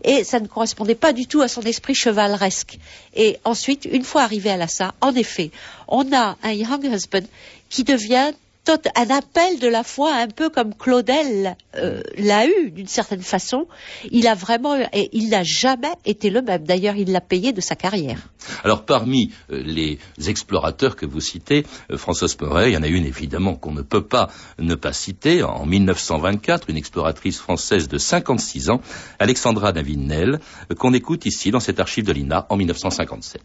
et 0.03 0.23
ça 0.23 0.39
ne 0.39 0.47
correspondait 0.47 0.95
pas 0.95 1.13
du 1.13 1.25
tout 1.25 1.41
à 1.41 1.47
son 1.47 1.61
esprit 1.61 1.95
chevaleresque. 1.95 2.77
Et 3.15 3.37
ensuite, 3.45 3.85
une 3.85 4.03
fois 4.03 4.23
arrivé 4.23 4.51
à 4.51 4.57
Lhasa, 4.57 4.93
en 5.01 5.15
effet, 5.15 5.51
on 5.87 6.11
a 6.13 6.37
un 6.43 6.51
Young 6.51 6.83
Husband 6.83 7.25
qui 7.69 7.83
devient 7.83 8.33
un 8.69 9.09
appel 9.09 9.59
de 9.59 9.67
la 9.67 9.83
foi, 9.83 10.13
un 10.13 10.27
peu 10.27 10.49
comme 10.49 10.73
Claudel 10.73 11.55
euh, 11.75 12.01
l'a 12.17 12.47
eu 12.47 12.71
d'une 12.71 12.87
certaine 12.87 13.21
façon. 13.21 13.67
Il 14.11 14.27
a 14.27 14.35
vraiment, 14.35 14.75
et 14.93 15.09
il 15.11 15.29
n'a 15.29 15.43
jamais 15.43 15.93
été 16.05 16.29
le 16.29 16.41
même. 16.41 16.63
D'ailleurs, 16.63 16.95
il 16.95 17.11
l'a 17.11 17.21
payé 17.21 17.51
de 17.51 17.61
sa 17.61 17.75
carrière. 17.75 18.19
Alors, 18.63 18.85
parmi 18.85 19.31
euh, 19.51 19.61
les 19.63 19.99
explorateurs 20.27 20.95
que 20.95 21.05
vous 21.05 21.21
citez, 21.21 21.65
euh, 21.91 21.97
François 21.97 22.27
il 22.65 22.73
y 22.73 22.77
en 22.77 22.83
a 22.83 22.87
une 22.87 23.05
évidemment 23.05 23.55
qu'on 23.55 23.73
ne 23.73 23.81
peut 23.81 24.05
pas 24.05 24.29
ne 24.59 24.75
pas 24.75 24.93
citer. 24.93 25.43
En 25.43 25.65
1924, 25.65 26.69
une 26.69 26.77
exploratrice 26.77 27.39
française 27.39 27.87
de 27.87 27.97
56 27.97 28.69
ans, 28.69 28.81
Alexandra 29.19 29.71
Davinel, 29.71 30.39
qu'on 30.77 30.93
écoute 30.93 31.25
ici 31.25 31.51
dans 31.51 31.59
cette 31.59 31.79
archive 31.79 32.05
de 32.05 32.13
l'INA 32.13 32.45
en 32.49 32.57
1957. 32.57 33.41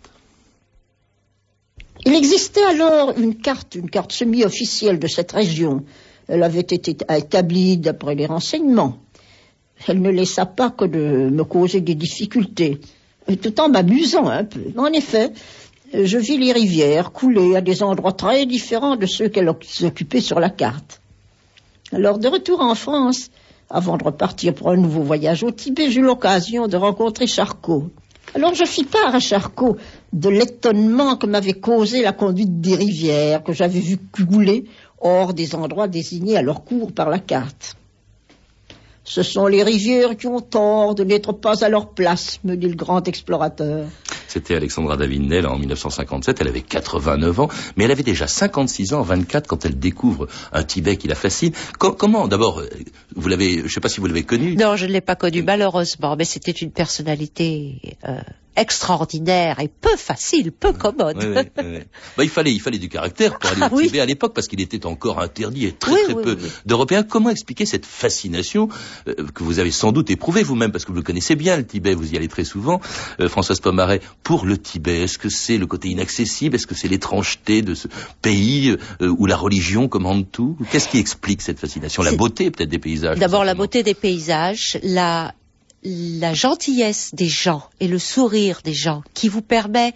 Il 2.09 2.15
existait 2.15 2.65
alors 2.65 3.13
une 3.19 3.35
carte, 3.35 3.75
une 3.75 3.91
carte 3.91 4.13
semi-officielle 4.13 4.99
de 4.99 5.07
cette 5.07 5.31
région. 5.31 5.85
Elle 6.27 6.43
avait 6.43 6.61
été 6.61 6.97
établie 7.15 7.77
d'après 7.77 8.15
les 8.15 8.25
renseignements. 8.25 8.97
Elle 9.87 10.01
ne 10.01 10.09
laissa 10.09 10.47
pas 10.47 10.71
que 10.71 10.87
de 10.87 11.29
me 11.29 11.45
causer 11.45 11.83
des 11.83 11.95
difficultés, 11.95 12.81
tout 13.43 13.61
en 13.61 13.69
m'amusant 13.69 14.27
un 14.27 14.45
peu. 14.45 14.73
En 14.79 14.87
effet, 14.87 15.33
je 15.93 16.17
vis 16.17 16.39
les 16.39 16.53
rivières 16.53 17.13
couler 17.13 17.57
à 17.57 17.61
des 17.61 17.83
endroits 17.83 18.13
très 18.13 18.47
différents 18.47 18.97
de 18.97 19.05
ceux 19.05 19.29
qu'elle 19.29 19.51
occupait 19.51 20.23
sur 20.23 20.41
la 20.41 20.49
carte. 20.49 21.03
Alors, 21.93 22.19
de 22.19 22.29
retour 22.29 22.63
en 22.63 22.75
France, 22.75 23.29
avant 23.69 23.99
de 23.99 24.05
repartir 24.05 24.55
pour 24.55 24.71
un 24.71 24.79
nouveau 24.79 25.03
voyage 25.03 25.43
au 25.43 25.51
Tibet, 25.51 25.91
j'eus 25.91 26.01
l'occasion 26.01 26.69
de 26.69 26.77
rencontrer 26.79 27.27
Charcot. 27.27 27.91
Alors 28.35 28.55
je 28.55 28.65
fis 28.65 28.85
part 28.85 29.15
à 29.15 29.21
Charcot 29.21 29.77
de 30.13 30.29
l'étonnement 30.29 31.17
que 31.17 31.27
m'avait 31.27 31.55
causé 31.55 32.03
la 32.03 32.13
conduite 32.13 32.61
des 32.61 32.75
rivières 32.75 33.43
que 33.43 33.53
j'avais 33.53 33.81
vues 33.81 33.99
couler 34.13 34.65
hors 35.01 35.33
des 35.33 35.55
endroits 35.55 35.89
désignés 35.89 36.37
à 36.37 36.43
leur 36.43 36.65
cours 36.65 36.93
par 36.93 37.09
la 37.09 37.19
carte. 37.19 37.77
Ce 39.05 39.23
sont 39.23 39.47
les 39.47 39.63
rivières 39.63 40.17
qui 40.17 40.27
ont 40.27 40.41
tort 40.41 40.95
de 40.95 41.03
n'être 41.03 41.33
pas 41.33 41.65
à 41.65 41.71
leur 41.71 41.89
place, 41.89 42.41
me 42.45 42.57
dit 42.57 42.69
le 42.69 42.77
grand 42.77 43.09
explorateur. 43.09 43.87
C'était 44.29 44.55
Alexandra 44.55 44.97
Davinel 44.97 45.47
en 45.47 45.59
1957. 45.59 46.41
Elle 46.41 46.49
avait 46.49 46.61
89 46.61 47.41
ans, 47.41 47.49
mais 47.77 47.85
elle 47.85 47.91
avait 47.91 48.03
déjà 48.03 48.27
56 48.27 48.93
ans, 48.93 49.03
24 49.03 49.47
quand 49.47 49.65
elle 49.65 49.79
découvre 49.79 50.29
un 50.53 50.63
Tibet 50.63 50.97
qui 50.97 51.09
la 51.09 51.15
fascine. 51.15 51.53
comment, 51.79 52.29
d'abord, 52.29 52.61
euh, 52.61 52.69
vous 53.17 53.29
l'avez, 53.29 53.59
je 53.59 53.63
ne 53.65 53.69
sais 53.69 53.81
pas 53.81 53.89
si 53.89 54.01
vous 54.01 54.07
l'avez 54.07 54.25
connue. 54.25 54.55
Non, 54.57 54.77
je 54.77 54.87
ne 54.87 54.93
l'ai 54.93 55.01
pas 55.01 55.17
connue 55.17 55.43
malheureusement, 55.43 56.15
mais 56.17 56.25
c'était 56.25 56.53
une 56.53 56.71
personnalité 56.71 57.97
euh, 58.07 58.21
extraordinaire 58.59 59.61
et 59.61 59.69
peu 59.69 59.97
facile, 59.97 60.53
peu 60.53 60.73
commode. 60.73 61.45
Bah, 62.17 62.25
il 62.25 62.31
fallait, 62.31 62.53
il 62.53 62.61
fallait 62.61 62.79
du 62.79 62.89
caractère 62.89 63.39
pour 63.39 63.51
aller 63.51 63.63
au 63.63 63.79
ah 63.79 63.83
Tibet 63.83 64.01
à 64.01 64.07
l'époque 64.07 64.35
parce 64.35 64.49
qu'il 64.49 64.61
était 64.61 64.85
encore 64.87 65.21
interdit 65.21 65.67
et 65.67 65.73
très 65.73 66.03
très 66.05 66.15
peu 66.15 66.37
d'Européens. 66.67 67.03
Comment 67.03 67.31
expliquer 67.31 67.67
cette 67.67 67.87
fascination 67.87 68.69
euh, 69.07 69.15
que 69.35 69.43
vous 69.43 69.59
avez 69.59 69.71
sans 69.71 69.93
doute 69.93 70.11
éprouvée 70.11 70.43
vous-même 70.43 70.73
parce 70.73 70.85
que 70.85 70.91
vous 70.91 70.97
le 70.97 71.03
connaissez 71.03 71.37
bien 71.37 71.57
le 71.57 71.67
Tibet, 71.67 71.95
vous 71.95 72.13
y 72.13 72.17
allez 72.17 72.29
très 72.29 72.45
souvent, 72.45 72.81
euh, 73.21 73.29
Françoise 73.29 73.61
Pomaret, 73.61 74.01
pour 74.23 74.45
le 74.45 74.59
Tibet? 74.59 75.03
Est-ce 75.03 75.19
que 75.19 75.29
c'est 75.29 75.59
le 75.59 75.67
côté 75.67 75.89
inaccessible? 75.89 76.57
Est-ce 76.57 76.67
que 76.67 76.75
c'est 76.75 76.89
l'étrangeté 76.89 77.63
de 77.63 77.75
ce 77.75 77.89
pays 78.23 78.77
euh, 79.01 79.09
où 79.09 79.27
la 79.27 79.37
religion 79.37 79.89
commande 79.89 80.31
tout? 80.31 80.57
Qu'est-ce 80.71 80.89
qui 80.89 80.99
explique 80.99 81.43
cette 81.43 81.59
fascination? 81.59 82.03
La 82.03 82.13
beauté 82.13 82.51
peut-être 82.51 82.71
des 82.71 82.79
paysages 82.79 83.19
D'abord 83.19 83.45
la 83.45 83.55
beauté 83.55 83.83
des 83.83 83.95
paysages, 83.95 84.79
la 84.83 85.35
la 85.85 86.35
gentillesse 86.35 87.11
des 87.15 87.29
gens 87.29 87.63
et 87.81 87.89
le 87.89 87.99
sourire 87.99 88.61
des 88.65 88.75
gens 88.75 89.03
qui 89.15 89.29
vous 89.29 89.43
permet 89.43 89.95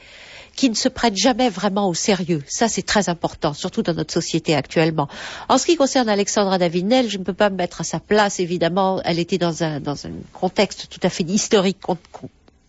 qui 0.55 0.69
ne 0.69 0.75
se 0.75 0.89
prêtent 0.89 1.17
jamais 1.17 1.49
vraiment 1.49 1.89
au 1.89 1.95
sérieux. 1.95 2.43
Ça, 2.47 2.69
c'est 2.69 2.83
très 2.83 3.09
important, 3.09 3.55
surtout 3.55 3.83
dans 3.83 3.95
notre 3.95 4.13
société 4.13 4.55
actuellement. 4.55 5.09
En 5.49 5.57
ce 5.57 5.67
qui 5.67 5.77
concerne 5.77 6.09
Alexandra 6.11 6.59
Davinel, 6.59 7.09
je 7.09 7.17
ne 7.17 7.25
peux 7.25 7.33
pas 7.33 7.49
me 7.49 7.57
mettre 7.57 7.81
à 7.81 7.85
sa 7.85 8.01
place, 8.01 8.39
évidemment. 8.39 9.01
Elle 9.05 9.19
était 9.19 9.39
dans 9.39 9.63
un, 9.63 9.81
dans 9.81 10.07
un 10.07 10.11
contexte 10.35 10.89
tout 10.91 11.01
à 11.03 11.09
fait 11.09 11.25
historique, 11.25 11.79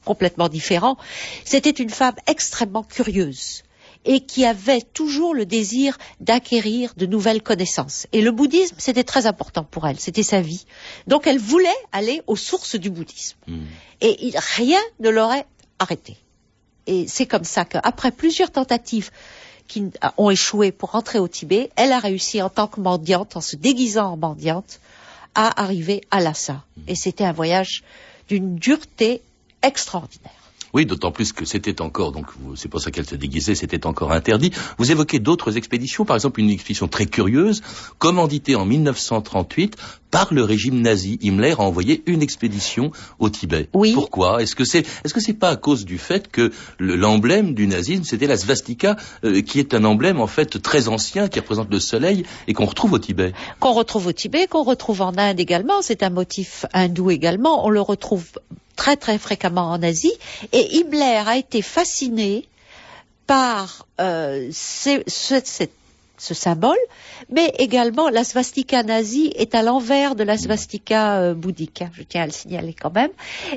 complètement 0.05 0.47
différent. 0.47 0.97
C'était 1.43 1.71
une 1.71 1.89
femme 1.89 2.15
extrêmement 2.25 2.83
curieuse 2.83 3.63
et 4.05 4.21
qui 4.21 4.45
avait 4.45 4.81
toujours 4.81 5.33
le 5.33 5.45
désir 5.45 5.97
d'acquérir 6.19 6.93
de 6.97 7.05
nouvelles 7.05 7.41
connaissances. 7.41 8.07
Et 8.11 8.21
le 8.21 8.31
bouddhisme, 8.31 8.75
c'était 8.77 9.03
très 9.03 9.25
important 9.25 9.63
pour 9.63 9.87
elle, 9.87 9.99
c'était 9.99 10.23
sa 10.23 10.41
vie. 10.41 10.65
Donc 11.07 11.27
elle 11.27 11.39
voulait 11.39 11.69
aller 11.91 12.21
aux 12.27 12.35
sources 12.35 12.75
du 12.75 12.89
bouddhisme. 12.89 13.37
Hmm. 13.47 13.65
Et 14.01 14.33
rien 14.55 14.81
ne 14.99 15.09
l'aurait 15.09 15.45
arrêté. 15.79 16.17
Et 16.85 17.07
c'est 17.07 17.25
comme 17.25 17.45
ça 17.45 17.63
qu'après 17.63 18.11
plusieurs 18.11 18.51
tentatives 18.51 19.09
qui 19.67 19.85
ont 20.17 20.29
échoué 20.29 20.73
pour 20.73 20.91
rentrer 20.91 21.19
au 21.19 21.29
Tibet, 21.29 21.71
elle 21.77 21.93
a 21.93 21.99
réussi 21.99 22.41
en 22.41 22.49
tant 22.49 22.67
que 22.67 22.81
mendiante, 22.81 23.37
en 23.37 23.41
se 23.41 23.55
déguisant 23.55 24.11
en 24.11 24.17
mendiante, 24.17 24.81
à 25.35 25.61
arriver 25.61 26.01
à 26.11 26.19
Lhasa. 26.19 26.63
Hmm. 26.75 26.81
Et 26.87 26.95
c'était 26.95 27.23
un 27.23 27.31
voyage 27.31 27.83
d'une 28.27 28.55
dureté 28.55 29.21
extraordinaire. 29.61 30.42
Oui, 30.73 30.85
d'autant 30.85 31.11
plus 31.11 31.33
que 31.33 31.45
c'était 31.45 31.81
encore, 31.81 32.11
donc 32.11 32.25
c'est 32.55 32.67
pour 32.67 32.81
ça 32.81 32.89
qu'elle 32.89 33.05
se 33.05 33.15
déguisait, 33.15 33.53
c'était 33.53 33.85
encore 33.85 34.11
interdit. 34.11 34.51
Vous 34.79 34.91
évoquez 34.91 35.19
d'autres 35.19 35.55
expéditions, 35.55 36.03
par 36.03 36.15
exemple 36.15 36.39
une 36.39 36.49
expédition 36.49 36.87
très 36.87 37.05
curieuse, 37.05 37.61
commanditée 37.99 38.55
en 38.55 38.65
1938 38.65 39.77
par 40.09 40.31
le 40.31 40.43
régime 40.43 40.81
nazi. 40.81 41.19
Himmler 41.23 41.53
a 41.53 41.61
envoyé 41.61 42.03
une 42.05 42.21
expédition 42.21 42.91
au 43.19 43.29
Tibet. 43.29 43.69
Oui. 43.73 43.93
Pourquoi? 43.93 44.41
Est-ce 44.41 44.55
que 44.55 44.63
c'est 44.63 44.85
est-ce 45.03 45.13
que 45.13 45.19
c'est 45.19 45.33
pas 45.33 45.49
à 45.49 45.55
cause 45.55 45.85
du 45.85 45.97
fait 45.97 46.31
que 46.31 46.51
l'emblème 46.79 47.53
du 47.53 47.67
nazisme 47.67 48.03
c'était 48.03 48.27
la 48.27 48.37
svastika, 48.37 48.95
euh, 49.25 49.41
qui 49.41 49.59
est 49.59 49.73
un 49.73 49.83
emblème 49.83 50.19
en 50.21 50.27
fait 50.27 50.61
très 50.61 50.87
ancien 50.87 51.27
qui 51.27 51.39
représente 51.39 51.71
le 51.71 51.79
soleil 51.79 52.25
et 52.47 52.53
qu'on 52.53 52.65
retrouve 52.65 52.93
au 52.93 52.99
Tibet? 52.99 53.33
Qu'on 53.59 53.73
retrouve 53.73 54.07
au 54.07 54.11
Tibet, 54.11 54.47
qu'on 54.47 54.63
retrouve 54.63 55.01
en 55.01 55.17
Inde 55.17 55.39
également. 55.39 55.81
C'est 55.81 56.03
un 56.03 56.09
motif 56.09 56.65
hindou 56.73 57.09
également. 57.09 57.65
On 57.65 57.69
le 57.69 57.81
retrouve 57.81 58.25
très 58.75 58.97
très 58.97 59.17
fréquemment 59.17 59.71
en 59.71 59.81
Asie, 59.83 60.13
et 60.51 60.77
Himmler 60.77 61.23
a 61.27 61.37
été 61.37 61.61
fasciné 61.61 62.47
par 63.27 63.87
euh, 64.01 64.49
cette 64.51 65.69
ce 66.17 66.33
symbole, 66.33 66.77
mais 67.29 67.53
également 67.57 68.09
la 68.09 68.23
swastika 68.23 68.83
nazie 68.83 69.33
est 69.35 69.55
à 69.55 69.63
l'envers 69.63 70.15
de 70.15 70.23
la 70.23 70.37
swastika 70.37 71.19
euh, 71.19 71.33
bouddhique. 71.33 71.81
Hein, 71.81 71.91
je 71.93 72.03
tiens 72.03 72.23
à 72.23 72.25
le 72.27 72.31
signaler 72.31 72.75
quand 72.79 72.93
même. 72.93 73.09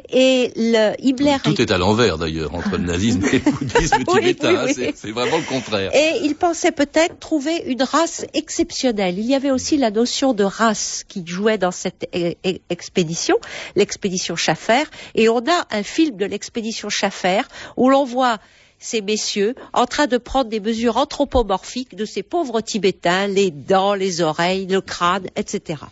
Et 0.09 0.53
le 0.57 0.95
Himmler 0.99 1.37
tout 1.45 1.61
est 1.61 1.71
à 1.71 1.79
l'envers 1.79 2.19
d'ailleurs 2.19 2.55
entre 2.55 2.77
le 2.77 2.85
nazisme 2.85 3.25
et 3.27 3.39
le 3.39 3.51
bouddhisme 3.51 4.05
tibétain. 4.05 4.67
C'est 4.95 5.11
vraiment 5.11 5.37
le 5.37 5.43
contraire. 5.43 5.95
Et 5.95 6.21
il 6.23 6.35
pensait 6.35 6.73
peut-être 6.73 7.19
trouver 7.19 7.63
une 7.67 7.83
race 7.83 8.25
exceptionnelle. 8.33 9.19
Il 9.19 9.27
y 9.27 9.35
avait 9.35 9.51
aussi 9.51 9.77
la 9.77 9.91
notion 9.91 10.33
de 10.33 10.45
race 10.45 11.05
qui 11.07 11.25
jouait 11.27 11.59
dans 11.59 11.71
cette 11.71 12.09
e, 12.15 12.35
e, 12.47 12.59
expédition, 12.71 13.37
l'expédition 13.75 14.35
Schaffer. 14.35 14.85
Et 15.15 15.29
on 15.29 15.39
a 15.39 15.67
un 15.71 15.83
film 15.83 16.17
de 16.17 16.25
l'expédition 16.25 16.89
Schaffer 16.89 17.43
où 17.77 17.91
l'on 17.91 18.05
voit 18.05 18.39
ces 18.79 19.01
messieurs 19.01 19.55
en 19.73 19.87
train 19.87 20.07
de 20.07 20.19
prendre 20.19 20.51
des 20.51 20.61
mesures 20.61 20.97
anthropomorphiques 20.97 21.95
de 21.95 22.05
ces 22.05 22.23
pauvres 22.23 22.61
Tibétains, 22.61 23.27
les 23.27 23.51
dents, 23.51 23.95
les 23.95 24.21
oreilles, 24.21 24.67
le 24.67 24.81
crâne, 24.81 25.29
etc. 25.37 25.83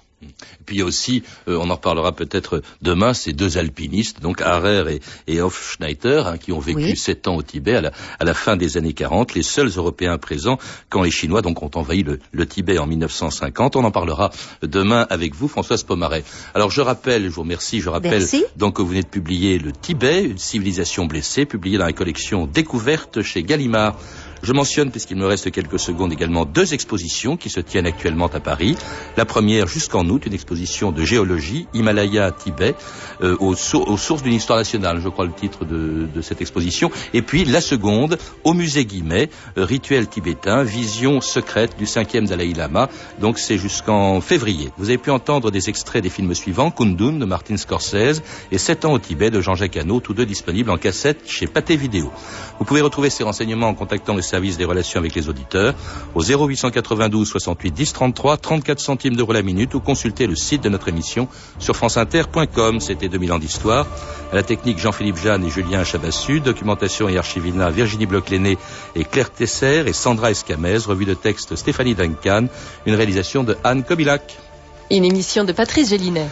Puis 0.66 0.82
aussi, 0.82 1.22
euh, 1.48 1.58
on 1.60 1.70
en 1.70 1.74
reparlera 1.74 2.12
peut-être 2.12 2.62
demain, 2.82 3.14
ces 3.14 3.32
deux 3.32 3.58
alpinistes, 3.58 4.20
donc 4.20 4.40
Harrer 4.40 5.00
et, 5.26 5.34
et 5.34 5.40
Hofschneider, 5.40 6.22
hein, 6.26 6.38
qui 6.38 6.52
ont 6.52 6.58
vécu 6.58 6.96
sept 6.96 7.28
ans 7.28 7.36
au 7.36 7.42
Tibet 7.42 7.76
à 7.76 8.24
la, 8.24 8.34
fin 8.34 8.56
des 8.56 8.76
années 8.76 8.92
40, 8.92 9.34
les 9.34 9.42
seuls 9.42 9.70
Européens 9.76 10.18
présents 10.18 10.58
quand 10.90 11.02
les 11.02 11.10
Chinois 11.10 11.42
donc 11.42 11.62
ont 11.62 11.70
envahi 11.74 12.02
le, 12.02 12.46
Tibet 12.46 12.78
en 12.78 12.86
1950. 12.86 13.76
On 13.76 13.84
en 13.84 13.90
parlera 13.90 14.30
demain 14.62 15.06
avec 15.10 15.34
vous, 15.34 15.48
Françoise 15.48 15.82
Pomaret. 15.82 16.24
Alors 16.54 16.70
je 16.70 16.80
rappelle, 16.80 17.24
je 17.24 17.28
vous 17.28 17.42
remercie, 17.42 17.80
je 17.80 17.88
rappelle 17.88 18.24
donc 18.56 18.76
que 18.76 18.82
vous 18.82 18.88
venez 18.88 19.02
de 19.02 19.08
publier 19.08 19.58
Le 19.58 19.72
Tibet, 19.72 20.24
une 20.24 20.38
civilisation 20.38 21.06
blessée, 21.06 21.46
publié 21.46 21.78
dans 21.78 21.86
la 21.86 21.92
collection 21.92 22.46
Découverte 22.46 23.22
chez 23.22 23.42
Gallimard. 23.42 23.96
Je 24.44 24.52
mentionne, 24.52 24.90
puisqu'il 24.90 25.16
me 25.16 25.24
reste 25.24 25.50
quelques 25.50 25.78
secondes 25.78 26.12
également, 26.12 26.44
deux 26.44 26.74
expositions 26.74 27.38
qui 27.38 27.48
se 27.48 27.60
tiennent 27.60 27.86
actuellement 27.86 28.26
à 28.26 28.40
Paris. 28.40 28.76
La 29.16 29.24
première, 29.24 29.66
jusqu'en 29.66 30.06
août, 30.06 30.26
une 30.26 30.34
exposition 30.34 30.92
de 30.92 31.02
géologie, 31.02 31.66
Himalaya, 31.72 32.30
Tibet, 32.30 32.74
euh, 33.22 33.38
aux, 33.40 33.54
sources 33.54 34.22
d'une 34.22 34.34
histoire 34.34 34.58
nationale, 34.58 35.00
je 35.00 35.08
crois 35.08 35.24
le 35.24 35.32
titre 35.32 35.64
de, 35.64 36.20
cette 36.20 36.42
exposition. 36.42 36.90
Et 37.14 37.22
puis 37.22 37.46
la 37.46 37.62
seconde, 37.62 38.18
au 38.44 38.52
musée 38.52 38.84
Guimet, 38.84 39.30
euh, 39.56 39.64
rituel 39.64 40.08
tibétain, 40.08 40.62
vision 40.62 41.22
secrète 41.22 41.78
du 41.78 41.86
cinquième 41.86 42.26
Dalai 42.26 42.52
Lama. 42.52 42.90
Donc 43.20 43.38
c'est 43.38 43.56
jusqu'en 43.56 44.20
février. 44.20 44.72
Vous 44.76 44.90
avez 44.90 44.98
pu 44.98 45.10
entendre 45.10 45.50
des 45.50 45.70
extraits 45.70 46.02
des 46.02 46.10
films 46.10 46.34
suivants, 46.34 46.70
Kundun 46.70 47.14
de 47.14 47.24
Martin 47.24 47.56
Scorsese 47.56 48.22
et 48.52 48.58
Sept 48.58 48.84
ans 48.84 48.92
au 48.92 48.98
Tibet 48.98 49.30
de 49.30 49.40
Jean-Jacques 49.40 49.78
Hano, 49.78 50.00
tous 50.00 50.12
deux 50.12 50.26
disponibles 50.26 50.70
en 50.70 50.76
cassette 50.76 51.22
chez 51.26 51.46
Pathé 51.46 51.76
Vidéo. 51.76 52.12
Vous 52.58 52.66
pouvez 52.66 52.82
retrouver 52.82 53.08
ces 53.08 53.24
renseignements 53.24 53.68
en 53.68 53.74
contactant 53.74 54.14
le 54.14 54.22
service 54.34 54.56
des 54.56 54.64
relations 54.64 54.98
avec 54.98 55.14
les 55.14 55.28
auditeurs 55.28 55.74
au 56.16 56.22
0892 56.22 57.28
68 57.28 57.70
10 57.70 57.92
33 57.92 58.36
34 58.36 58.80
centimes 58.80 59.14
d'euros 59.14 59.32
la 59.32 59.42
minute 59.42 59.74
ou 59.74 59.80
consulter 59.80 60.26
le 60.26 60.34
site 60.34 60.64
de 60.64 60.68
notre 60.68 60.88
émission 60.88 61.28
sur 61.60 61.76
franceinter.com. 61.76 62.80
C'était 62.80 63.08
2000 63.08 63.32
ans 63.32 63.38
d'histoire. 63.38 63.86
À 64.32 64.34
la 64.34 64.42
technique 64.42 64.80
Jean-Philippe 64.80 65.18
Jeanne 65.18 65.44
et 65.44 65.50
Julien 65.50 65.84
Chabassu, 65.84 66.40
documentation 66.40 67.08
et 67.08 67.16
archivina 67.16 67.70
Virginie 67.70 68.06
bloch 68.06 68.32
et 68.32 69.04
Claire 69.04 69.30
Tesser 69.30 69.84
et 69.86 69.92
Sandra 69.92 70.32
Escamez, 70.32 70.78
revue 70.78 71.04
de 71.04 71.14
texte 71.14 71.54
Stéphanie 71.54 71.94
Duncan, 71.94 72.46
une 72.86 72.94
réalisation 72.96 73.44
de 73.44 73.56
Anne 73.62 73.84
Kobilac. 73.84 74.36
Une 74.90 75.04
émission 75.04 75.44
de 75.44 75.52
Patrice 75.52 75.90
Gélinet. 75.90 76.28